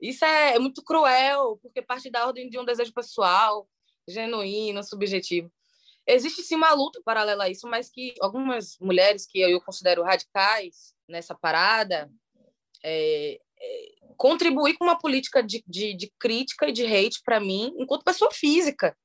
Isso 0.00 0.24
é, 0.24 0.54
é 0.54 0.58
muito 0.58 0.82
cruel, 0.82 1.58
porque 1.60 1.82
parte 1.82 2.10
da 2.10 2.26
ordem 2.26 2.48
de 2.48 2.58
um 2.58 2.64
desejo 2.64 2.94
pessoal, 2.94 3.68
genuíno, 4.08 4.82
subjetivo. 4.82 5.52
Existe 6.06 6.42
sim 6.42 6.54
uma 6.56 6.72
luta 6.72 6.98
paralela 7.04 7.44
a 7.44 7.50
isso, 7.50 7.68
mas 7.68 7.90
que 7.90 8.14
algumas 8.22 8.78
mulheres 8.80 9.26
que 9.26 9.38
eu 9.38 9.60
considero 9.60 10.02
radicais 10.02 10.94
nessa 11.06 11.34
parada 11.34 12.10
é, 12.82 13.38
é, 13.60 13.92
contribuir 14.16 14.74
com 14.78 14.84
uma 14.84 14.98
política 14.98 15.42
de, 15.42 15.62
de, 15.66 15.92
de 15.94 16.10
crítica 16.18 16.68
e 16.68 16.72
de 16.72 16.86
hate 16.86 17.20
para 17.22 17.38
mim, 17.38 17.70
enquanto 17.76 18.02
pessoa 18.02 18.30
física 18.32 18.96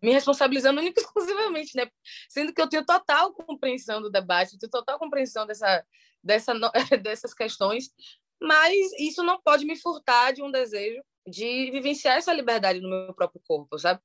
me 0.00 0.12
responsabilizando 0.12 0.80
única 0.80 1.00
exclusivamente, 1.02 1.76
né? 1.76 1.88
Sendo 2.28 2.52
que 2.52 2.62
eu 2.62 2.68
tenho 2.68 2.84
total 2.84 3.32
compreensão 3.32 4.00
do 4.00 4.10
debate, 4.10 4.54
eu 4.54 4.58
tenho 4.58 4.70
total 4.70 4.98
compreensão 4.98 5.46
dessa, 5.46 5.84
dessa, 6.22 6.54
dessas 7.02 7.34
questões, 7.34 7.90
mas 8.40 8.76
isso 8.98 9.22
não 9.22 9.40
pode 9.40 9.64
me 9.64 9.76
furtar 9.76 10.32
de 10.32 10.42
um 10.42 10.50
desejo 10.50 11.02
de 11.26 11.70
vivenciar 11.70 12.16
essa 12.16 12.32
liberdade 12.32 12.80
no 12.80 12.88
meu 12.88 13.14
próprio 13.14 13.40
corpo, 13.46 13.78
sabe? 13.78 14.00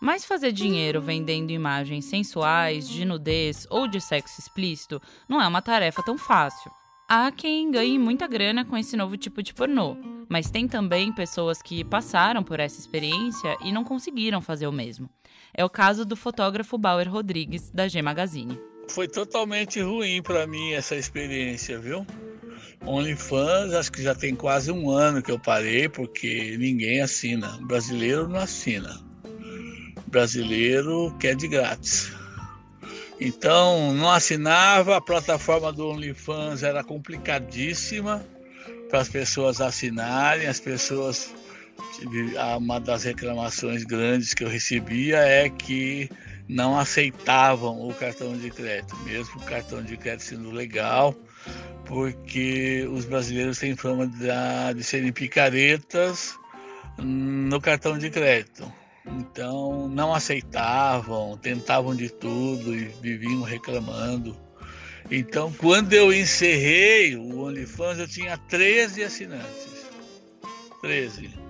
Mas 0.00 0.24
fazer 0.24 0.52
dinheiro 0.52 1.00
vendendo 1.00 1.50
imagens 1.50 2.04
sensuais, 2.04 2.88
de 2.88 3.04
nudez 3.04 3.66
ou 3.70 3.88
de 3.88 4.00
sexo 4.00 4.40
explícito 4.40 5.00
não 5.28 5.40
é 5.40 5.48
uma 5.48 5.62
tarefa 5.62 6.02
tão 6.02 6.18
fácil. 6.18 6.70
Há 7.08 7.30
quem 7.30 7.70
ganhe 7.70 7.98
muita 7.98 8.26
grana 8.26 8.64
com 8.64 8.76
esse 8.76 8.96
novo 8.96 9.16
tipo 9.16 9.42
de 9.42 9.54
pornô, 9.54 9.96
mas 10.28 10.50
tem 10.50 10.66
também 10.68 11.12
pessoas 11.12 11.62
que 11.62 11.84
passaram 11.84 12.42
por 12.42 12.60
essa 12.60 12.80
experiência 12.80 13.56
e 13.64 13.72
não 13.72 13.84
conseguiram 13.84 14.40
fazer 14.40 14.66
o 14.66 14.72
mesmo. 14.72 15.08
É 15.56 15.64
o 15.64 15.70
caso 15.70 16.04
do 16.04 16.14
fotógrafo 16.14 16.76
Bauer 16.76 17.10
Rodrigues, 17.10 17.70
da 17.70 17.88
G 17.88 18.02
Magazine. 18.02 18.60
Foi 18.88 19.08
totalmente 19.08 19.80
ruim 19.80 20.20
para 20.22 20.46
mim 20.46 20.72
essa 20.72 20.94
experiência, 20.94 21.78
viu? 21.78 22.06
OnlyFans, 22.84 23.72
acho 23.72 23.90
que 23.90 24.02
já 24.02 24.14
tem 24.14 24.34
quase 24.34 24.70
um 24.70 24.90
ano 24.90 25.22
que 25.22 25.30
eu 25.30 25.38
parei, 25.38 25.88
porque 25.88 26.56
ninguém 26.58 27.00
assina. 27.00 27.58
Brasileiro 27.62 28.28
não 28.28 28.38
assina. 28.38 29.00
Brasileiro 30.06 31.16
quer 31.18 31.34
de 31.34 31.48
grátis. 31.48 32.12
Então, 33.18 33.94
não 33.94 34.10
assinava, 34.10 34.96
a 34.96 35.00
plataforma 35.00 35.72
do 35.72 35.88
OnlyFans 35.88 36.62
era 36.62 36.84
complicadíssima 36.84 38.24
para 38.90 39.00
as 39.00 39.08
pessoas 39.08 39.60
assinarem, 39.60 40.46
as 40.46 40.60
pessoas. 40.60 41.34
Uma 42.58 42.78
das 42.78 43.04
reclamações 43.04 43.84
grandes 43.84 44.34
que 44.34 44.44
eu 44.44 44.48
recebia 44.48 45.18
é 45.18 45.48
que 45.48 46.10
não 46.48 46.78
aceitavam 46.78 47.88
o 47.88 47.92
cartão 47.94 48.36
de 48.36 48.50
crédito, 48.50 48.96
mesmo 48.98 49.40
o 49.40 49.44
cartão 49.44 49.82
de 49.82 49.96
crédito 49.96 50.24
sendo 50.24 50.50
legal, 50.50 51.14
porque 51.84 52.86
os 52.90 53.04
brasileiros 53.04 53.58
têm 53.58 53.76
fama 53.76 54.06
de, 54.06 54.74
de 54.74 54.84
serem 54.84 55.12
picaretas 55.12 56.34
no 56.98 57.60
cartão 57.60 57.98
de 57.98 58.10
crédito. 58.10 58.70
Então 59.06 59.88
não 59.88 60.14
aceitavam, 60.14 61.36
tentavam 61.38 61.94
de 61.94 62.10
tudo 62.10 62.74
e 62.74 62.86
viviam 63.00 63.42
reclamando. 63.42 64.36
Então 65.10 65.52
quando 65.52 65.92
eu 65.92 66.12
encerrei 66.12 67.16
o 67.16 67.38
OnlyFans 67.38 67.98
eu 67.98 68.08
tinha 68.08 68.36
13 68.36 69.04
assinantes. 69.04 69.86
13. 70.82 71.45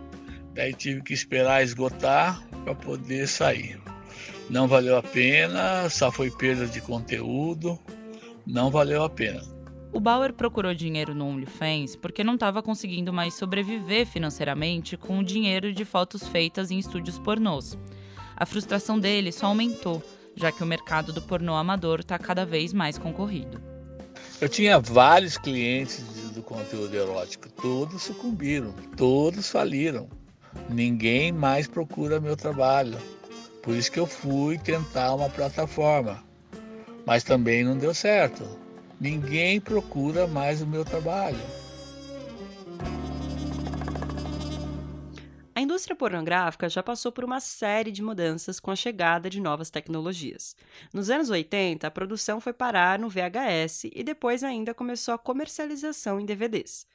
Daí 0.56 0.72
tive 0.72 1.02
que 1.02 1.12
esperar 1.12 1.62
esgotar 1.62 2.42
para 2.64 2.74
poder 2.74 3.28
sair. 3.28 3.78
Não 4.48 4.66
valeu 4.66 4.96
a 4.96 5.02
pena, 5.02 5.90
só 5.90 6.10
foi 6.10 6.30
perda 6.30 6.66
de 6.66 6.80
conteúdo, 6.80 7.78
não 8.46 8.70
valeu 8.70 9.04
a 9.04 9.10
pena. 9.10 9.42
O 9.92 10.00
Bauer 10.00 10.32
procurou 10.32 10.72
dinheiro 10.72 11.14
no 11.14 11.26
OnlyFans 11.26 11.94
porque 11.94 12.24
não 12.24 12.34
estava 12.34 12.62
conseguindo 12.62 13.12
mais 13.12 13.34
sobreviver 13.34 14.06
financeiramente 14.06 14.96
com 14.96 15.18
o 15.18 15.24
dinheiro 15.24 15.74
de 15.74 15.84
fotos 15.84 16.26
feitas 16.26 16.70
em 16.70 16.78
estúdios 16.78 17.18
pornôs. 17.18 17.78
A 18.34 18.46
frustração 18.46 18.98
dele 18.98 19.32
só 19.32 19.46
aumentou, 19.46 20.02
já 20.34 20.50
que 20.50 20.62
o 20.62 20.66
mercado 20.66 21.12
do 21.12 21.20
pornô 21.20 21.54
amador 21.54 22.00
está 22.00 22.18
cada 22.18 22.46
vez 22.46 22.72
mais 22.72 22.96
concorrido. 22.96 23.60
Eu 24.40 24.48
tinha 24.48 24.78
vários 24.78 25.36
clientes 25.36 26.02
do 26.32 26.42
conteúdo 26.42 26.94
erótico, 26.94 27.50
todos 27.50 28.02
sucumbiram, 28.02 28.74
todos 28.96 29.50
faliram. 29.50 30.08
Ninguém 30.68 31.32
mais 31.32 31.66
procura 31.66 32.20
meu 32.20 32.36
trabalho. 32.36 32.98
Por 33.62 33.74
isso 33.74 33.90
que 33.90 33.98
eu 33.98 34.06
fui 34.06 34.58
tentar 34.58 35.14
uma 35.14 35.28
plataforma. 35.28 36.22
Mas 37.04 37.24
também 37.24 37.64
não 37.64 37.76
deu 37.76 37.94
certo. 37.94 38.44
Ninguém 39.00 39.60
procura 39.60 40.26
mais 40.26 40.62
o 40.62 40.66
meu 40.66 40.84
trabalho. 40.84 41.38
A 45.56 45.60
indústria 45.62 45.96
pornográfica 45.96 46.68
já 46.68 46.82
passou 46.82 47.10
por 47.10 47.24
uma 47.24 47.40
série 47.40 47.90
de 47.90 48.02
mudanças 48.02 48.60
com 48.60 48.70
a 48.70 48.76
chegada 48.76 49.30
de 49.30 49.40
novas 49.40 49.70
tecnologias. 49.70 50.54
Nos 50.92 51.08
anos 51.08 51.30
80, 51.30 51.86
a 51.86 51.90
produção 51.90 52.42
foi 52.42 52.52
parar 52.52 52.98
no 52.98 53.08
VHS 53.08 53.84
e 53.84 54.04
depois 54.04 54.44
ainda 54.44 54.74
começou 54.74 55.14
a 55.14 55.18
comercialização 55.18 56.20
em 56.20 56.26
DVDs. 56.26 56.86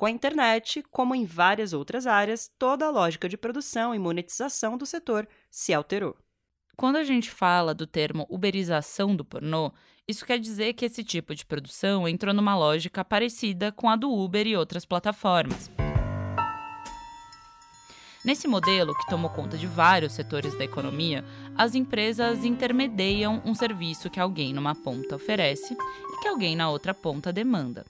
Com 0.00 0.06
a 0.06 0.10
internet, 0.10 0.82
como 0.90 1.14
em 1.14 1.26
várias 1.26 1.74
outras 1.74 2.06
áreas, 2.06 2.50
toda 2.58 2.86
a 2.86 2.90
lógica 2.90 3.28
de 3.28 3.36
produção 3.36 3.94
e 3.94 3.98
monetização 3.98 4.78
do 4.78 4.86
setor 4.86 5.28
se 5.50 5.74
alterou. 5.74 6.16
Quando 6.74 6.96
a 6.96 7.04
gente 7.04 7.30
fala 7.30 7.74
do 7.74 7.86
termo 7.86 8.26
uberização 8.30 9.14
do 9.14 9.26
pornô, 9.26 9.70
isso 10.08 10.24
quer 10.24 10.38
dizer 10.38 10.72
que 10.72 10.86
esse 10.86 11.04
tipo 11.04 11.34
de 11.34 11.44
produção 11.44 12.08
entrou 12.08 12.32
numa 12.32 12.56
lógica 12.56 13.04
parecida 13.04 13.70
com 13.70 13.90
a 13.90 13.94
do 13.94 14.10
Uber 14.10 14.46
e 14.46 14.56
outras 14.56 14.86
plataformas. 14.86 15.70
Nesse 18.24 18.48
modelo, 18.48 18.96
que 18.96 19.06
tomou 19.06 19.28
conta 19.28 19.58
de 19.58 19.66
vários 19.66 20.14
setores 20.14 20.56
da 20.56 20.64
economia, 20.64 21.22
as 21.54 21.74
empresas 21.74 22.42
intermediam 22.42 23.42
um 23.44 23.54
serviço 23.54 24.08
que 24.08 24.18
alguém 24.18 24.54
numa 24.54 24.74
ponta 24.74 25.16
oferece 25.16 25.74
e 25.74 26.22
que 26.22 26.28
alguém 26.28 26.56
na 26.56 26.70
outra 26.70 26.94
ponta 26.94 27.30
demanda. 27.30 27.84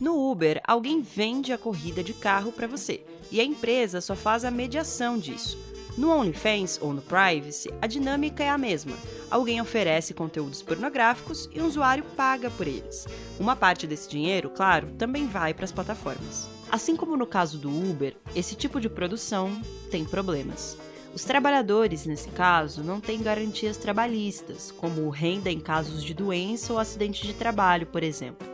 No 0.00 0.30
Uber, 0.30 0.62
alguém 0.66 1.02
vende 1.02 1.52
a 1.52 1.58
corrida 1.58 2.02
de 2.02 2.14
carro 2.14 2.50
para 2.50 2.66
você 2.66 3.04
e 3.30 3.38
a 3.38 3.44
empresa 3.44 4.00
só 4.00 4.16
faz 4.16 4.46
a 4.46 4.50
mediação 4.50 5.18
disso. 5.18 5.58
No 5.98 6.10
OnlyFans 6.10 6.78
ou 6.80 6.94
no 6.94 7.02
Privacy, 7.02 7.68
a 7.82 7.86
dinâmica 7.86 8.42
é 8.42 8.48
a 8.48 8.56
mesma. 8.56 8.96
Alguém 9.30 9.60
oferece 9.60 10.14
conteúdos 10.14 10.62
pornográficos 10.62 11.50
e 11.52 11.60
o 11.60 11.66
usuário 11.66 12.02
paga 12.16 12.48
por 12.48 12.66
eles. 12.66 13.06
Uma 13.38 13.54
parte 13.54 13.86
desse 13.86 14.08
dinheiro, 14.08 14.48
claro, 14.48 14.90
também 14.96 15.26
vai 15.26 15.52
para 15.52 15.66
as 15.66 15.72
plataformas. 15.72 16.48
Assim 16.72 16.96
como 16.96 17.14
no 17.14 17.26
caso 17.26 17.58
do 17.58 17.68
Uber, 17.68 18.16
esse 18.34 18.54
tipo 18.54 18.80
de 18.80 18.88
produção 18.88 19.60
tem 19.90 20.02
problemas. 20.06 20.78
Os 21.12 21.24
trabalhadores, 21.24 22.06
nesse 22.06 22.30
caso, 22.30 22.82
não 22.82 23.00
têm 23.00 23.20
garantias 23.20 23.76
trabalhistas, 23.76 24.72
como 24.72 25.10
renda 25.10 25.50
em 25.50 25.60
casos 25.60 26.02
de 26.02 26.14
doença 26.14 26.72
ou 26.72 26.78
acidente 26.78 27.26
de 27.26 27.34
trabalho, 27.34 27.86
por 27.86 28.02
exemplo. 28.02 28.49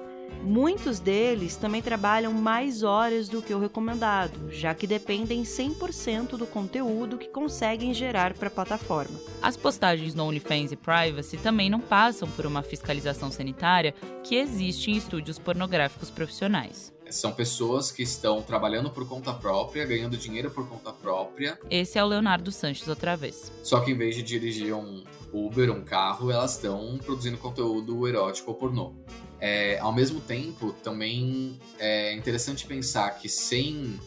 Muitos 0.47 1.01
deles 1.01 1.57
também 1.57 1.83
trabalham 1.83 2.33
mais 2.33 2.85
horas 2.85 3.29
do 3.29 3.43
que 3.43 3.53
o 3.53 3.59
recomendado, 3.59 4.49
já 4.49 4.73
que 4.77 4.87
dependem 4.87 5.43
100% 5.43 6.37
do 6.37 6.47
conteúdo 6.47 7.19
que 7.19 7.27
conseguem 7.29 7.93
gerar 7.93 8.33
para 8.33 8.47
a 8.47 8.51
plataforma. 8.53 9.19
As 9.43 9.57
postagens 9.57 10.15
no 10.15 10.25
OnlyFans 10.25 10.71
e 10.71 10.77
Privacy 10.77 11.37
também 11.37 11.69
não 11.69 11.81
passam 11.81 12.31
por 12.31 12.47
uma 12.47 12.63
fiscalização 12.63 13.29
sanitária 13.29 13.93
que 14.23 14.37
existe 14.37 14.93
em 14.93 14.97
estúdios 14.97 15.37
pornográficos 15.37 16.11
profissionais. 16.11 16.95
São 17.11 17.33
pessoas 17.33 17.91
que 17.91 18.05
estão 18.05 18.41
trabalhando 18.41 18.91
por 18.91 19.07
conta 19.09 19.35
própria, 19.35 19.85
ganhando 19.85 20.17
dinheiro 20.17 20.51
por 20.53 20.69
conta 20.69 20.93
própria. 20.93 21.59
Esse 21.69 21.99
é 21.99 22.05
o 22.05 22.07
Leonardo 22.07 22.53
Sanches 22.53 22.87
outra 22.87 23.17
vez. 23.17 23.51
Só 23.65 23.81
que 23.81 23.91
em 23.91 23.97
vez 23.97 24.15
de 24.15 24.23
dirigir 24.23 24.73
um 24.73 25.03
Uber, 25.33 25.73
um 25.73 25.83
carro, 25.83 26.31
elas 26.31 26.55
estão 26.55 26.99
produzindo 27.05 27.37
conteúdo 27.37 28.07
erótico 28.07 28.53
ou 28.53 28.57
pornô. 28.57 28.95
É, 29.41 29.79
ao 29.79 29.93
mesmo 29.93 30.21
tempo, 30.21 30.73
também 30.83 31.59
é 31.79 32.15
interessante 32.15 32.67
pensar 32.67 33.11
que 33.19 33.29
sem 33.29 33.99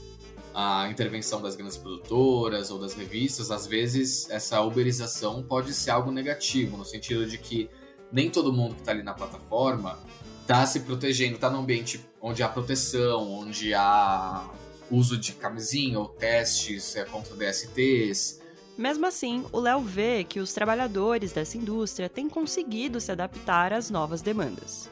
a 0.53 0.89
intervenção 0.89 1.41
das 1.41 1.55
grandes 1.55 1.77
produtoras 1.77 2.71
ou 2.71 2.79
das 2.79 2.93
revistas, 2.93 3.51
às 3.51 3.67
vezes 3.67 4.29
essa 4.29 4.61
uberização 4.61 5.43
pode 5.43 5.73
ser 5.73 5.91
algo 5.91 6.11
negativo, 6.11 6.75
no 6.75 6.83
sentido 6.83 7.25
de 7.25 7.37
que 7.37 7.69
nem 8.11 8.29
todo 8.29 8.51
mundo 8.51 8.73
que 8.75 8.81
está 8.81 8.91
ali 8.91 9.03
na 9.03 9.13
plataforma 9.13 9.99
está 10.41 10.65
se 10.65 10.79
protegendo, 10.81 11.35
está 11.35 11.49
num 11.49 11.59
ambiente 11.59 12.03
onde 12.19 12.41
há 12.41 12.49
proteção, 12.49 13.31
onde 13.31 13.73
há 13.73 14.49
uso 14.89 15.17
de 15.17 15.33
camisinha 15.33 15.99
ou 15.99 16.07
testes 16.07 16.95
é, 16.95 17.05
contra 17.05 17.35
DSTs. 17.35 18.41
Mesmo 18.75 19.05
assim, 19.05 19.45
o 19.51 19.59
Léo 19.59 19.81
vê 19.81 20.23
que 20.23 20.39
os 20.39 20.51
trabalhadores 20.51 21.31
dessa 21.31 21.57
indústria 21.57 22.09
têm 22.09 22.27
conseguido 22.27 22.99
se 22.99 23.11
adaptar 23.11 23.71
às 23.71 23.89
novas 23.91 24.21
demandas. 24.21 24.89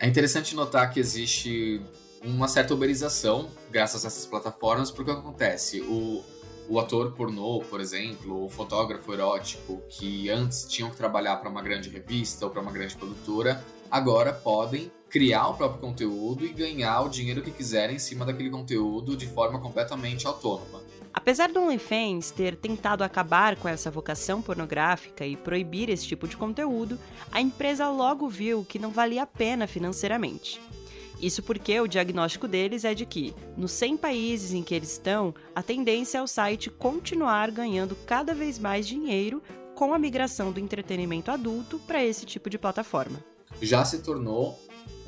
É 0.00 0.06
interessante 0.06 0.54
notar 0.54 0.92
que 0.92 1.00
existe 1.00 1.82
uma 2.22 2.46
certa 2.46 2.72
uberização 2.72 3.50
graças 3.68 4.04
a 4.04 4.08
essas 4.08 4.24
plataformas, 4.26 4.92
porque 4.92 5.10
o 5.10 5.14
que 5.14 5.20
acontece? 5.20 5.80
O, 5.80 6.22
o 6.68 6.78
ator 6.78 7.12
pornô, 7.12 7.60
por 7.68 7.80
exemplo, 7.80 8.44
o 8.44 8.48
fotógrafo 8.48 9.12
erótico, 9.12 9.82
que 9.88 10.30
antes 10.30 10.66
tinham 10.66 10.88
que 10.88 10.96
trabalhar 10.96 11.36
para 11.38 11.50
uma 11.50 11.60
grande 11.60 11.88
revista 11.88 12.44
ou 12.44 12.50
para 12.52 12.62
uma 12.62 12.70
grande 12.70 12.94
produtora, 12.94 13.64
agora 13.90 14.32
podem 14.32 14.88
criar 15.10 15.48
o 15.48 15.54
próprio 15.54 15.80
conteúdo 15.80 16.44
e 16.44 16.52
ganhar 16.52 17.00
o 17.00 17.08
dinheiro 17.08 17.42
que 17.42 17.50
quiserem 17.50 17.96
em 17.96 17.98
cima 17.98 18.24
daquele 18.24 18.50
conteúdo 18.50 19.16
de 19.16 19.26
forma 19.26 19.58
completamente 19.58 20.28
autônoma. 20.28 20.80
Apesar 21.12 21.50
do 21.50 21.60
OnlyFans 21.60 22.30
ter 22.30 22.56
tentado 22.56 23.02
acabar 23.02 23.56
com 23.56 23.68
essa 23.68 23.90
vocação 23.90 24.40
pornográfica 24.40 25.26
e 25.26 25.36
proibir 25.36 25.88
esse 25.88 26.06
tipo 26.06 26.28
de 26.28 26.36
conteúdo, 26.36 26.98
a 27.32 27.40
empresa 27.40 27.88
logo 27.88 28.28
viu 28.28 28.64
que 28.64 28.78
não 28.78 28.90
valia 28.90 29.22
a 29.22 29.26
pena 29.26 29.66
financeiramente. 29.66 30.60
Isso 31.20 31.42
porque 31.42 31.80
o 31.80 31.88
diagnóstico 31.88 32.46
deles 32.46 32.84
é 32.84 32.94
de 32.94 33.04
que, 33.04 33.34
nos 33.56 33.72
100 33.72 33.96
países 33.96 34.52
em 34.52 34.62
que 34.62 34.74
eles 34.74 34.92
estão, 34.92 35.34
a 35.54 35.62
tendência 35.62 36.18
é 36.18 36.22
o 36.22 36.28
site 36.28 36.70
continuar 36.70 37.50
ganhando 37.50 37.96
cada 38.06 38.32
vez 38.32 38.58
mais 38.58 38.86
dinheiro 38.86 39.42
com 39.74 39.92
a 39.92 39.98
migração 39.98 40.52
do 40.52 40.60
entretenimento 40.60 41.30
adulto 41.30 41.78
para 41.86 42.04
esse 42.04 42.24
tipo 42.24 42.48
de 42.48 42.58
plataforma. 42.58 43.24
Já 43.60 43.84
se 43.84 44.00
tornou 44.00 44.58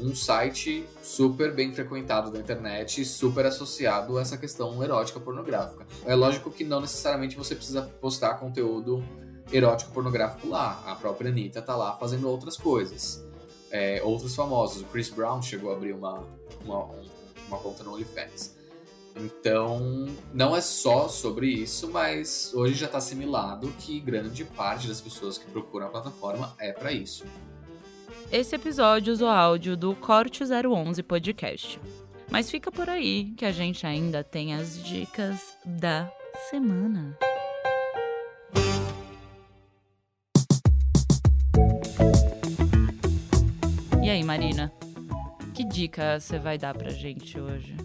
um 0.00 0.14
site 0.14 0.86
super 1.02 1.54
bem 1.54 1.72
frequentado 1.72 2.30
da 2.30 2.38
internet, 2.38 3.04
super 3.04 3.44
associado 3.46 4.18
a 4.18 4.22
essa 4.22 4.36
questão 4.36 4.82
erótica 4.82 5.20
pornográfica. 5.20 5.86
É 6.06 6.14
lógico 6.14 6.50
que 6.50 6.64
não 6.64 6.80
necessariamente 6.80 7.36
você 7.36 7.54
precisa 7.54 7.82
postar 8.00 8.34
conteúdo 8.34 9.04
erótico 9.52 9.92
pornográfico 9.92 10.48
lá. 10.48 10.82
A 10.86 10.94
própria 10.94 11.30
Anitta 11.30 11.60
tá 11.60 11.76
lá 11.76 11.96
fazendo 11.96 12.28
outras 12.28 12.56
coisas. 12.56 13.24
É, 13.70 14.02
outros 14.02 14.34
famosos, 14.34 14.82
o 14.82 14.84
Chris 14.86 15.10
Brown 15.10 15.40
chegou 15.42 15.70
a 15.70 15.76
abrir 15.76 15.92
uma, 15.92 16.24
uma, 16.64 16.90
uma 17.46 17.58
conta 17.58 17.84
no 17.84 17.92
OnlyFans. 17.92 18.58
Então, 19.16 20.08
não 20.32 20.56
é 20.56 20.60
só 20.60 21.08
sobre 21.08 21.48
isso, 21.48 21.88
mas 21.90 22.52
hoje 22.54 22.74
já 22.74 22.86
está 22.86 22.98
assimilado 22.98 23.68
que 23.78 24.00
grande 24.00 24.44
parte 24.44 24.88
das 24.88 25.00
pessoas 25.00 25.36
que 25.36 25.50
procuram 25.50 25.86
a 25.86 25.90
plataforma 25.90 26.54
é 26.58 26.72
para 26.72 26.92
isso. 26.92 27.24
Esse 28.32 28.54
episódio 28.54 29.12
usou 29.12 29.28
áudio 29.28 29.76
do 29.76 29.92
Corte 29.96 30.44
011 30.44 31.02
Podcast. 31.02 31.80
Mas 32.30 32.48
fica 32.48 32.70
por 32.70 32.88
aí 32.88 33.32
que 33.36 33.44
a 33.44 33.50
gente 33.50 33.84
ainda 33.84 34.22
tem 34.22 34.54
as 34.54 34.80
dicas 34.84 35.58
da 35.66 36.08
semana. 36.48 37.18
E 44.00 44.08
aí, 44.08 44.22
Marina? 44.22 44.72
Que 45.52 45.64
dica 45.64 46.20
você 46.20 46.38
vai 46.38 46.56
dar 46.56 46.72
pra 46.72 46.90
gente 46.90 47.38
hoje? 47.38 47.76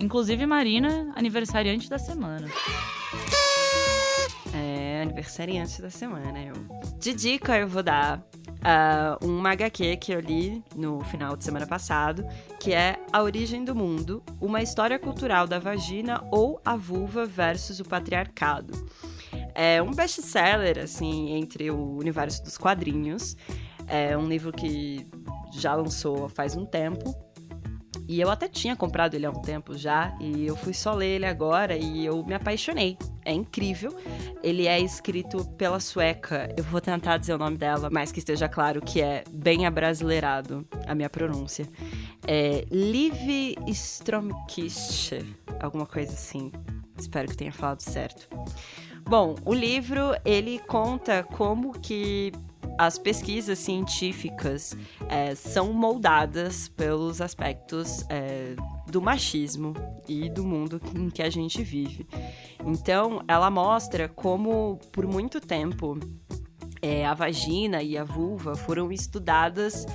Inclusive, 0.00 0.46
Marina, 0.46 1.12
aniversariante 1.14 1.90
da 1.90 1.98
semana. 1.98 2.48
É, 4.54 5.02
aniversariante 5.02 5.82
da 5.82 5.90
semana, 5.90 6.42
eu. 6.42 6.54
De 6.98 7.12
dica 7.12 7.58
eu 7.58 7.68
vou 7.68 7.82
dar 7.82 8.26
uh, 8.62 9.26
uma 9.26 9.50
HQ 9.50 9.96
que 9.96 10.12
eu 10.12 10.20
li 10.20 10.62
no 10.74 11.00
final 11.00 11.36
de 11.36 11.44
semana 11.44 11.66
passado, 11.66 12.24
que 12.58 12.72
é 12.72 12.98
A 13.12 13.22
Origem 13.22 13.64
do 13.64 13.74
Mundo, 13.74 14.22
uma 14.40 14.62
história 14.62 14.98
cultural 14.98 15.46
da 15.46 15.58
vagina 15.58 16.22
ou 16.30 16.60
a 16.64 16.76
vulva 16.76 17.26
versus 17.26 17.80
o 17.80 17.84
patriarcado. 17.84 18.72
É 19.54 19.82
um 19.82 19.92
best-seller, 19.92 20.78
assim, 20.78 21.32
entre 21.32 21.70
o 21.70 21.96
universo 21.96 22.42
dos 22.42 22.56
quadrinhos. 22.56 23.36
É 23.86 24.16
um 24.16 24.26
livro 24.26 24.52
que 24.52 25.06
já 25.52 25.74
lançou 25.74 26.28
faz 26.28 26.56
um 26.56 26.64
tempo, 26.64 27.14
e 28.08 28.20
eu 28.20 28.30
até 28.30 28.48
tinha 28.48 28.74
comprado 28.74 29.14
ele 29.14 29.26
há 29.26 29.30
um 29.30 29.42
tempo 29.42 29.76
já, 29.76 30.16
e 30.20 30.46
eu 30.46 30.56
fui 30.56 30.72
só 30.72 30.94
ler 30.94 31.16
ele 31.16 31.26
agora 31.26 31.76
e 31.76 32.04
eu 32.04 32.24
me 32.24 32.34
apaixonei. 32.34 32.96
É 33.24 33.32
incrível. 33.32 33.96
Ele 34.42 34.66
é 34.66 34.80
escrito 34.80 35.44
pela 35.56 35.78
sueca, 35.78 36.52
eu 36.56 36.64
vou 36.64 36.80
tentar 36.80 37.18
dizer 37.18 37.34
o 37.34 37.38
nome 37.38 37.56
dela, 37.56 37.88
mas 37.90 38.10
que 38.10 38.18
esteja 38.18 38.48
claro 38.48 38.80
que 38.80 39.00
é 39.00 39.24
bem 39.30 39.66
abrasileirado 39.66 40.66
a 40.86 40.94
minha 40.94 41.08
pronúncia. 41.08 41.68
É 42.26 42.64
Liv 42.70 43.56
Stromkist, 43.68 45.12
alguma 45.60 45.86
coisa 45.86 46.12
assim. 46.12 46.50
Espero 46.98 47.28
que 47.28 47.36
tenha 47.36 47.52
falado 47.52 47.80
certo. 47.80 48.28
Bom, 49.08 49.36
o 49.44 49.52
livro 49.52 50.14
ele 50.24 50.58
conta 50.60 51.22
como 51.22 51.72
que 51.80 52.32
as 52.78 52.98
pesquisas 52.98 53.58
científicas 53.58 54.76
é, 55.08 55.34
são 55.34 55.72
moldadas 55.72 56.68
pelos 56.68 57.20
aspectos 57.20 58.04
é, 58.08 58.54
do 58.92 59.00
machismo 59.00 59.72
e 60.06 60.28
do 60.28 60.44
mundo 60.44 60.78
em 60.94 61.08
que 61.08 61.22
a 61.22 61.30
gente 61.30 61.62
vive. 61.62 62.06
Então, 62.62 63.24
ela 63.26 63.50
mostra 63.50 64.06
como, 64.06 64.78
por 64.92 65.06
muito 65.06 65.40
tempo, 65.40 65.98
é, 66.82 67.06
a 67.06 67.14
vagina 67.14 67.82
e 67.82 67.96
a 67.96 68.04
vulva 68.04 68.54
foram 68.54 68.92
estudadas 68.92 69.86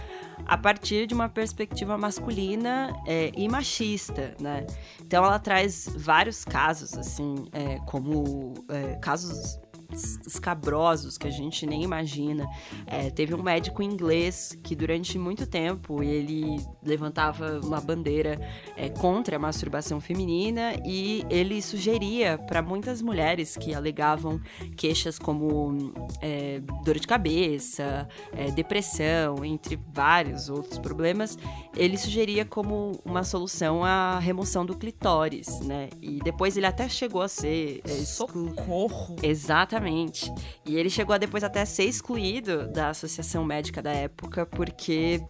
a 0.48 0.58
partir 0.58 1.06
de 1.06 1.14
uma 1.14 1.30
perspectiva 1.30 1.96
masculina 1.96 2.92
é, 3.06 3.32
e 3.38 3.48
machista, 3.48 4.34
né? 4.40 4.66
Então 5.00 5.24
ela 5.24 5.38
traz 5.38 5.88
vários 5.96 6.44
casos, 6.44 6.98
assim, 6.98 7.36
é, 7.52 7.78
como 7.86 8.54
é, 8.70 8.96
casos 8.96 9.60
escabrosos 9.92 11.18
que 11.18 11.28
a 11.28 11.32
gente 11.32 11.66
nem 11.66 11.84
imagina. 11.84 12.48
É, 12.86 13.10
teve 13.10 13.34
um 13.34 13.42
médico 13.42 13.82
inglês 13.82 14.58
que 14.64 14.76
durante 14.76 15.18
muito 15.18 15.48
tempo 15.48 16.04
ele 16.04 16.60
levantava 16.84 17.60
uma 17.64 17.80
bandeira 17.80 18.40
é, 18.76 18.90
contra 18.90 19.38
a 19.38 19.40
masturbação 19.40 20.00
feminina 20.02 20.74
e 20.86 21.26
ele 21.30 21.62
sugeria 21.62 22.38
para 22.38 22.62
muitas 22.62 23.02
mulheres 23.02 23.56
que 23.56 23.74
alegavam 23.74 24.40
queixas 24.76 25.18
como 25.18 25.94
é, 26.22 26.62
dor 26.84 27.00
de 27.00 27.08
cabeça, 27.08 28.08
é, 28.34 28.52
depressão, 28.52 29.46
entre 29.46 29.80
vários 29.94 30.50
outros 30.50 30.78
problemas, 30.78 31.38
ele 31.76 31.98
sugeria 31.98 32.44
como 32.44 33.00
uma 33.06 33.24
solução 33.24 33.84
a 33.84 34.20
remoção 34.20 34.66
do 34.66 34.76
clitóris, 34.76 35.60
né? 35.62 35.90
E 36.02 36.20
depois 36.20 36.58
ele 36.58 36.66
até 36.66 36.90
chegou 36.90 37.22
a 37.22 37.28
ser 37.28 37.82
é, 37.86 37.90
socorro. 37.90 39.16
Exatamente 39.22 39.77
Exatamente. 39.78 40.34
E 40.66 40.76
ele 40.76 40.90
chegou 40.90 41.14
a 41.14 41.18
depois 41.18 41.44
até 41.44 41.64
ser 41.66 41.86
excluído 41.86 42.68
da 42.68 42.90
associação 42.90 43.46
médica 43.46 43.82
da 43.82 43.92
época, 43.92 44.46
porque 44.46 45.22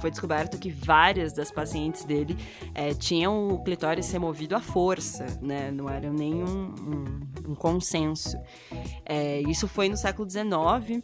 foi 0.00 0.10
descoberto 0.10 0.58
que 0.58 0.70
várias 0.70 1.32
das 1.32 1.50
pacientes 1.50 2.04
dele 2.04 2.36
é, 2.74 2.94
tinham 2.94 3.48
o 3.48 3.62
clitóris 3.62 4.10
removido 4.10 4.56
à 4.56 4.60
força, 4.60 5.26
né? 5.40 5.70
Não 5.70 5.88
era 5.88 6.10
nenhum 6.10 6.74
um, 6.80 7.50
um 7.50 7.54
consenso. 7.54 8.36
É, 9.04 9.40
isso 9.42 9.68
foi 9.68 9.88
no 9.88 9.96
século 9.96 10.28
XIX. 10.28 11.02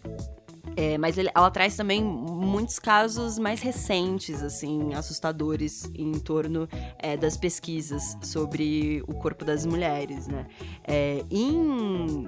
É, 0.76 0.98
mas 0.98 1.16
ele, 1.18 1.30
ela 1.34 1.50
traz 1.50 1.76
também 1.76 2.02
muitos 2.02 2.78
casos 2.78 3.38
mais 3.38 3.60
recentes, 3.60 4.42
assim, 4.42 4.92
assustadores 4.94 5.88
em 5.94 6.12
torno 6.14 6.68
é, 6.98 7.16
das 7.16 7.36
pesquisas 7.36 8.16
sobre 8.22 9.02
o 9.06 9.14
corpo 9.14 9.44
das 9.44 9.64
mulheres, 9.64 10.26
né? 10.26 10.46
É, 10.82 11.24
em 11.30 12.26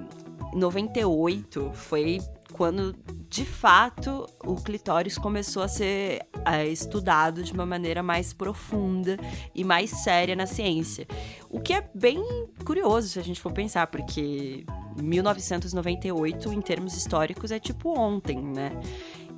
98 0.53 1.71
foi 1.73 2.19
quando 2.53 2.95
de 3.29 3.45
fato 3.45 4.27
o 4.43 4.55
clitóris 4.55 5.17
começou 5.17 5.61
a 5.61 5.67
ser 5.67 6.25
é, 6.45 6.65
estudado 6.67 7.43
de 7.43 7.51
uma 7.51 7.65
maneira 7.65 8.01
mais 8.01 8.33
profunda 8.33 9.17
e 9.53 9.63
mais 9.63 9.89
séria 9.89 10.35
na 10.35 10.45
ciência. 10.45 11.05
O 11.49 11.59
que 11.59 11.73
é 11.73 11.87
bem 11.93 12.23
curioso 12.65 13.09
se 13.09 13.19
a 13.19 13.23
gente 13.23 13.39
for 13.39 13.51
pensar, 13.51 13.87
porque 13.87 14.65
1998, 15.01 16.51
em 16.51 16.61
termos 16.61 16.95
históricos, 16.95 17.51
é 17.51 17.59
tipo 17.59 17.97
ontem, 17.97 18.41
né? 18.41 18.71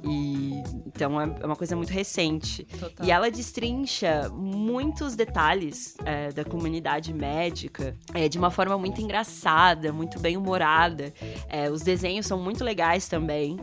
E 0.03 0.63
então 0.85 1.19
é, 1.19 1.35
é 1.41 1.45
uma 1.45 1.55
coisa 1.55 1.75
muito 1.75 1.91
recente. 1.91 2.63
Total. 2.65 3.05
E 3.05 3.11
ela 3.11 3.29
destrincha 3.29 4.29
muitos 4.29 5.15
detalhes 5.15 5.95
é, 6.05 6.31
da 6.31 6.43
comunidade 6.43 7.13
médica 7.13 7.95
é, 8.13 8.27
de 8.27 8.37
uma 8.37 8.49
forma 8.49 8.77
muito 8.77 9.01
engraçada, 9.01 9.91
muito 9.91 10.19
bem 10.19 10.37
humorada. 10.37 11.13
É, 11.47 11.69
os 11.69 11.81
desenhos 11.81 12.25
são 12.25 12.39
muito 12.39 12.63
legais 12.63 13.07
também. 13.07 13.57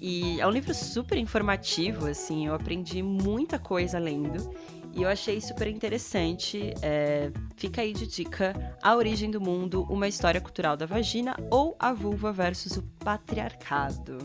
E 0.00 0.40
é 0.40 0.46
um 0.46 0.50
livro 0.50 0.72
super 0.72 1.18
informativo, 1.18 2.06
assim, 2.06 2.46
eu 2.46 2.54
aprendi 2.54 3.02
muita 3.02 3.58
coisa 3.58 3.98
lendo. 3.98 4.48
E 4.94 5.02
eu 5.02 5.08
achei 5.08 5.40
super 5.40 5.68
interessante. 5.68 6.72
É, 6.82 7.30
fica 7.56 7.82
aí 7.82 7.92
de 7.92 8.06
dica: 8.06 8.76
A 8.82 8.94
Origem 8.96 9.30
do 9.30 9.40
Mundo, 9.40 9.86
uma 9.88 10.08
história 10.08 10.40
cultural 10.40 10.76
da 10.76 10.86
vagina 10.86 11.36
ou 11.50 11.76
a 11.78 11.92
vulva 11.92 12.32
versus 12.32 12.76
o 12.76 12.82
patriarcado. 13.04 14.18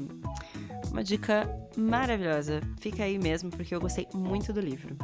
Uma 0.93 1.03
dica 1.03 1.49
maravilhosa. 1.75 2.61
Fica 2.79 3.03
aí 3.03 3.17
mesmo, 3.17 3.49
porque 3.49 3.73
eu 3.73 3.81
gostei 3.81 4.07
muito 4.13 4.53
do 4.53 4.61
livro. 4.61 4.95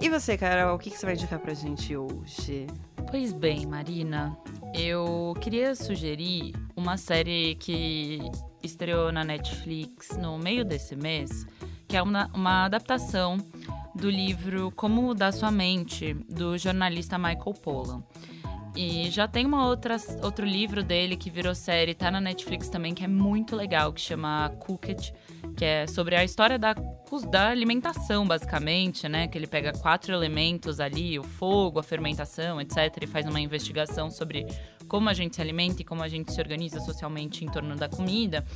E 0.00 0.08
você, 0.08 0.38
Carol, 0.38 0.76
o 0.76 0.78
que, 0.78 0.90
você 0.90 1.04
vai 1.04 1.16
indicar 1.16 1.40
pra 1.40 1.52
gente 1.52 1.96
hoje? 1.96 2.68
Pois 3.10 3.32
bem, 3.32 3.66
Marina, 3.66 4.38
eu 4.72 5.34
queria 5.40 5.74
sugerir 5.74 6.54
uma 6.76 6.96
série 6.96 7.56
que 7.56 8.20
estreou 8.62 9.10
na 9.10 9.24
Netflix 9.24 10.16
no 10.16 10.38
meio 10.38 10.64
desse 10.64 10.94
mês, 10.94 11.44
que 11.88 11.96
é 11.96 12.02
uma, 12.02 12.30
uma 12.32 12.66
adaptação 12.66 13.36
do 13.92 14.08
livro 14.08 14.70
Como 14.76 15.02
Mudar 15.02 15.32
Sua 15.32 15.50
Mente, 15.50 16.14
do 16.28 16.56
jornalista 16.56 17.18
Michael 17.18 17.54
Pollan. 17.60 18.04
E 18.76 19.08
já 19.08 19.28
tem 19.28 19.46
uma 19.46 19.66
outra, 19.68 19.96
outro 20.22 20.44
livro 20.44 20.82
dele 20.82 21.16
que 21.16 21.30
virou 21.30 21.54
série, 21.54 21.94
tá 21.94 22.10
na 22.10 22.20
Netflix 22.20 22.68
também, 22.68 22.92
que 22.92 23.04
é 23.04 23.08
muito 23.08 23.54
legal, 23.54 23.92
que 23.92 24.00
chama 24.00 24.50
Cooked, 24.58 25.14
que 25.56 25.64
é 25.64 25.86
sobre 25.86 26.16
a 26.16 26.24
história 26.24 26.58
da, 26.58 26.74
da 27.30 27.48
alimentação, 27.50 28.26
basicamente, 28.26 29.08
né? 29.08 29.28
Que 29.28 29.38
ele 29.38 29.46
pega 29.46 29.72
quatro 29.72 30.12
elementos 30.12 30.80
ali, 30.80 31.16
o 31.18 31.22
fogo, 31.22 31.78
a 31.78 31.84
fermentação, 31.84 32.60
etc., 32.60 33.02
e 33.02 33.06
faz 33.06 33.26
uma 33.26 33.40
investigação 33.40 34.10
sobre 34.10 34.44
como 34.94 35.10
a 35.10 35.12
gente 35.12 35.34
se 35.34 35.42
alimenta 35.42 35.82
e 35.82 35.84
como 35.84 36.04
a 36.04 36.08
gente 36.08 36.32
se 36.32 36.40
organiza 36.40 36.78
socialmente 36.78 37.44
em 37.44 37.48
torno 37.48 37.74
da 37.74 37.88
comida. 37.88 38.46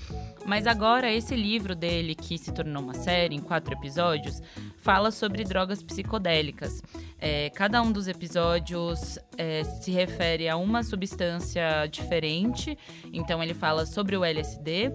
Mas 0.46 0.68
agora, 0.68 1.12
esse 1.12 1.34
livro 1.34 1.74
dele, 1.74 2.14
que 2.14 2.38
se 2.38 2.52
tornou 2.52 2.80
uma 2.80 2.94
série 2.94 3.34
em 3.34 3.40
quatro 3.40 3.74
episódios, 3.74 4.40
fala 4.76 5.10
sobre 5.10 5.42
drogas 5.42 5.82
psicodélicas. 5.82 6.80
É, 7.18 7.50
cada 7.50 7.82
um 7.82 7.90
dos 7.90 8.06
episódios 8.06 9.18
é, 9.36 9.64
se 9.64 9.90
refere 9.90 10.48
a 10.48 10.56
uma 10.56 10.84
substância 10.84 11.88
diferente. 11.90 12.78
Então, 13.12 13.42
ele 13.42 13.52
fala 13.52 13.84
sobre 13.84 14.16
o 14.16 14.24
LSD, 14.24 14.92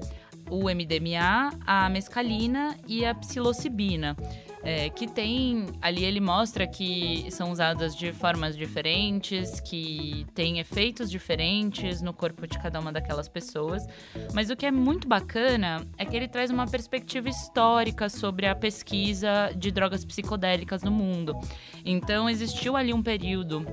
o 0.50 0.70
MDMA, 0.70 1.60
a 1.68 1.90
mescalina 1.90 2.78
e 2.88 3.06
a 3.06 3.14
psilocibina 3.14 4.16
é, 4.64 4.90
que 4.90 5.08
tem 5.08 5.66
ali 5.82 6.04
ele 6.06 6.20
mostra 6.20 6.66
que 6.66 7.28
são 7.30 7.52
usadas 7.52 7.96
de 7.96 8.14
formas 8.14 8.56
diferentes, 8.56 9.60
que 9.60 10.26
tem 10.34 10.60
efeitos 10.60 11.12
diferentes 11.12 12.02
no 12.02 12.14
corpo 12.14 12.48
de 12.48 12.58
cada 12.60 12.80
uma 12.80 12.92
daquelas 12.92 13.28
pessoas. 13.28 13.86
Mas 14.34 14.50
o 14.50 14.56
que 14.56 14.66
é 14.66 14.72
muito 14.72 15.08
bacana 15.08 15.86
é 15.98 16.06
que 16.06 16.16
ele 16.16 16.28
traz 16.28 16.50
uma 16.50 16.66
perspectiva 16.66 17.30
histórica 17.30 18.10
sobre 18.10 18.48
a 18.48 18.56
pesquisa 18.56 19.52
de 19.56 19.72
drogas 19.72 20.06
psicodélicas 20.06 20.82
no 20.82 20.92
mundo. 20.92 21.38
Então 21.84 22.30
existiu 22.30 22.78
ali 22.78 22.94
um 22.94 23.04
período 23.04 23.66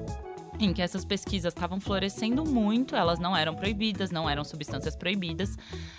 em 0.65 0.73
que 0.73 0.83
essas 0.83 1.05
pesquisas 1.05 1.53
estavam 1.53 1.81
florescendo 1.81 2.45
muito, 2.45 2.95
elas 2.95 3.19
não 3.19 3.37
eram 3.37 3.55
proibidas, 3.55 4.11
não 4.11 4.29
eram 4.29 4.45
substâncias 4.45 4.95
proibidas. 4.95 5.57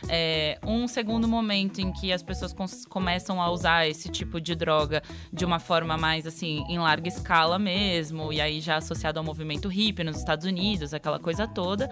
É, 0.07 0.59
um 0.65 0.87
segundo 0.87 1.27
momento 1.27 1.79
em 1.79 1.91
que 1.91 2.11
as 2.11 2.21
pessoas 2.21 2.53
começam 2.87 3.41
a 3.41 3.49
usar 3.49 3.87
esse 3.87 4.09
tipo 4.09 4.39
de 4.39 4.55
droga 4.55 5.01
de 5.31 5.43
uma 5.45 5.59
forma 5.59 5.97
mais 5.97 6.27
assim, 6.27 6.63
em 6.69 6.77
larga 6.77 7.07
escala 7.07 7.57
mesmo, 7.57 8.31
e 8.31 8.39
aí 8.39 8.61
já 8.61 8.77
associado 8.77 9.19
ao 9.19 9.25
movimento 9.25 9.67
hippie 9.67 10.03
nos 10.03 10.17
Estados 10.17 10.45
Unidos, 10.45 10.93
aquela 10.93 11.19
coisa 11.19 11.47
toda. 11.47 11.89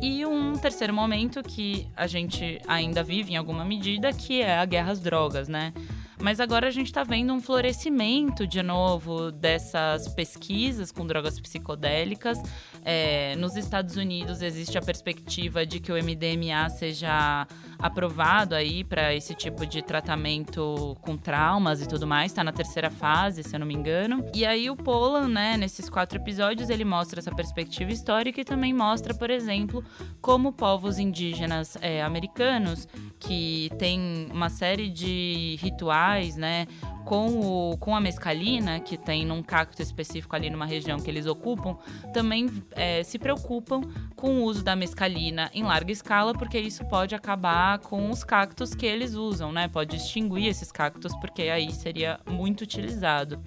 E 0.00 0.26
um 0.26 0.54
terceiro 0.54 0.92
momento 0.92 1.42
que 1.42 1.86
a 1.96 2.06
gente 2.06 2.60
ainda 2.66 3.02
vive 3.02 3.32
em 3.32 3.36
alguma 3.36 3.64
medida, 3.64 4.12
que 4.12 4.42
é 4.42 4.58
a 4.58 4.64
guerra 4.64 4.92
às 4.92 5.00
drogas, 5.00 5.48
né? 5.48 5.72
Mas 6.20 6.40
agora 6.40 6.68
a 6.68 6.70
gente 6.70 6.86
está 6.86 7.02
vendo 7.02 7.32
um 7.32 7.40
florescimento 7.40 8.46
de 8.46 8.62
novo 8.62 9.30
dessas 9.30 10.08
pesquisas 10.08 10.92
com 10.92 11.06
drogas 11.06 11.38
psicodélicas. 11.40 12.38
É, 12.84 13.34
nos 13.36 13.56
Estados 13.56 13.96
Unidos 13.96 14.42
existe 14.42 14.76
a 14.76 14.82
perspectiva 14.82 15.66
de 15.66 15.80
que 15.80 15.90
o 15.90 15.96
MDMA 15.96 16.68
seja 16.70 17.46
aprovado 17.78 18.54
aí 18.54 18.84
para 18.84 19.14
esse 19.14 19.34
tipo 19.34 19.66
de 19.66 19.82
tratamento 19.82 20.96
com 21.00 21.16
traumas 21.16 21.82
e 21.82 21.88
tudo 21.88 22.06
mais. 22.06 22.32
Está 22.32 22.44
na 22.44 22.52
terceira 22.52 22.90
fase, 22.90 23.42
se 23.42 23.54
eu 23.54 23.60
não 23.60 23.66
me 23.66 23.74
engano. 23.74 24.24
E 24.34 24.44
aí 24.44 24.70
o 24.70 24.76
Polan, 24.76 25.28
né, 25.28 25.56
nesses 25.56 25.88
quatro 25.88 26.18
episódios, 26.18 26.70
ele 26.70 26.84
mostra 26.84 27.20
essa 27.20 27.34
perspectiva 27.34 27.90
histórica 27.90 28.40
e 28.40 28.44
também 28.44 28.72
mostra, 28.72 29.14
por 29.14 29.30
exemplo, 29.30 29.84
como 30.20 30.52
povos 30.52 30.98
indígenas 30.98 31.76
é, 31.80 32.02
americanos 32.02 32.88
que 33.18 33.70
têm 33.78 34.28
uma 34.30 34.50
série 34.50 34.88
de 34.88 35.58
rituais, 35.60 36.03
né, 36.36 36.66
com, 37.04 37.72
o, 37.72 37.76
com 37.76 37.94
a 37.94 38.00
mescalina, 38.00 38.80
que 38.80 38.96
tem 38.96 39.24
num 39.24 39.42
cacto 39.42 39.82
específico 39.82 40.34
ali 40.34 40.50
numa 40.50 40.66
região 40.66 40.98
que 40.98 41.10
eles 41.10 41.26
ocupam, 41.26 41.76
também 42.12 42.50
é, 42.72 43.02
se 43.02 43.18
preocupam 43.18 43.82
com 44.16 44.38
o 44.38 44.42
uso 44.44 44.62
da 44.64 44.74
mescalina 44.74 45.50
em 45.52 45.62
larga 45.62 45.92
escala, 45.92 46.32
porque 46.32 46.58
isso 46.58 46.84
pode 46.86 47.14
acabar 47.14 47.78
com 47.78 48.10
os 48.10 48.24
cactos 48.24 48.74
que 48.74 48.86
eles 48.86 49.14
usam, 49.14 49.52
né? 49.52 49.68
Pode 49.68 49.96
extinguir 49.96 50.46
esses 50.46 50.72
cactos, 50.72 51.14
porque 51.16 51.42
aí 51.42 51.70
seria 51.72 52.18
muito 52.26 52.62
utilizado. 52.62 53.40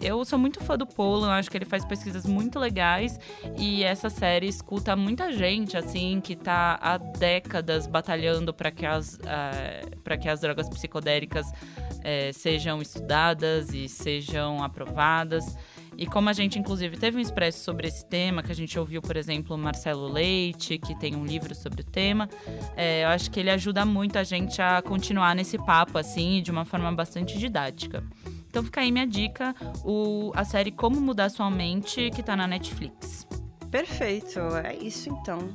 Eu 0.00 0.24
sou 0.24 0.38
muito 0.38 0.60
fã 0.62 0.78
do 0.78 0.86
Polo, 0.86 1.26
eu 1.26 1.30
acho 1.30 1.50
que 1.50 1.58
ele 1.58 1.64
faz 1.64 1.84
pesquisas 1.84 2.24
muito 2.24 2.56
legais 2.56 3.18
e 3.58 3.82
essa 3.82 4.08
série 4.08 4.46
escuta 4.46 4.94
muita 4.94 5.32
gente, 5.32 5.76
assim, 5.76 6.20
que 6.20 6.36
tá 6.36 6.78
há 6.80 6.98
décadas 6.98 7.88
batalhando 7.88 8.54
para 8.54 8.70
que, 8.70 8.86
as, 8.86 9.14
uh, 9.14 10.18
que 10.20 10.28
as 10.28 10.40
drogas 10.40 10.68
psicodélicas 10.68 11.48
uh, 11.48 12.32
sejam 12.32 12.80
estudadas 12.88 13.72
e 13.72 13.88
sejam 13.88 14.62
aprovadas. 14.62 15.56
E 15.96 16.06
como 16.06 16.28
a 16.28 16.32
gente, 16.32 16.58
inclusive, 16.58 16.96
teve 16.96 17.16
um 17.16 17.20
expresso 17.20 17.64
sobre 17.64 17.88
esse 17.88 18.06
tema, 18.06 18.40
que 18.42 18.52
a 18.52 18.54
gente 18.54 18.78
ouviu, 18.78 19.02
por 19.02 19.16
exemplo, 19.16 19.58
Marcelo 19.58 20.06
Leite, 20.06 20.78
que 20.78 20.94
tem 20.94 21.16
um 21.16 21.26
livro 21.26 21.54
sobre 21.56 21.82
o 21.82 21.84
tema, 21.84 22.28
é, 22.76 23.02
eu 23.02 23.08
acho 23.08 23.28
que 23.30 23.40
ele 23.40 23.50
ajuda 23.50 23.84
muito 23.84 24.16
a 24.16 24.22
gente 24.22 24.62
a 24.62 24.80
continuar 24.80 25.34
nesse 25.34 25.58
papo, 25.58 25.98
assim, 25.98 26.40
de 26.40 26.52
uma 26.52 26.64
forma 26.64 26.92
bastante 26.92 27.36
didática. 27.36 28.04
Então 28.48 28.62
fica 28.62 28.80
aí 28.80 28.92
minha 28.92 29.06
dica, 29.06 29.54
o, 29.84 30.30
a 30.36 30.44
série 30.44 30.70
Como 30.70 31.00
Mudar 31.00 31.30
Sua 31.30 31.50
Mente, 31.50 32.10
que 32.14 32.22
tá 32.22 32.36
na 32.36 32.46
Netflix. 32.46 33.26
Perfeito, 33.68 34.38
é 34.64 34.76
isso 34.76 35.10
então. 35.10 35.52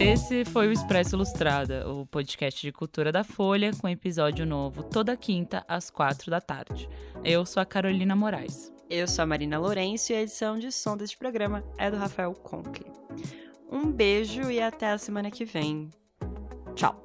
Esse 0.00 0.44
foi 0.44 0.68
o 0.68 0.72
Expresso 0.72 1.16
Ilustrada, 1.16 1.90
o 1.90 2.06
podcast 2.06 2.60
de 2.60 2.70
cultura 2.70 3.10
da 3.10 3.24
Folha, 3.24 3.72
com 3.80 3.88
episódio 3.88 4.46
novo 4.46 4.84
toda 4.84 5.16
quinta 5.16 5.64
às 5.66 5.90
quatro 5.90 6.30
da 6.30 6.40
tarde. 6.40 6.88
Eu 7.24 7.44
sou 7.44 7.60
a 7.60 7.66
Carolina 7.66 8.14
Moraes. 8.14 8.72
Eu 8.88 9.08
sou 9.08 9.24
a 9.24 9.26
Marina 9.26 9.58
Lourenço 9.58 10.12
e 10.12 10.14
a 10.14 10.22
edição 10.22 10.56
de 10.56 10.70
som 10.70 10.96
deste 10.96 11.18
programa 11.18 11.64
é 11.76 11.90
do 11.90 11.96
Rafael 11.96 12.32
Conkle. 12.32 12.86
Um 13.70 13.90
beijo 13.90 14.48
e 14.50 14.62
até 14.62 14.92
a 14.92 14.98
semana 14.98 15.32
que 15.32 15.44
vem. 15.44 15.90
Tchau. 16.76 17.04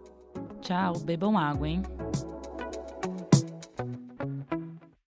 Tchau, 0.61 0.99
bebam 0.99 1.35
água, 1.35 1.67
hein? 1.67 1.81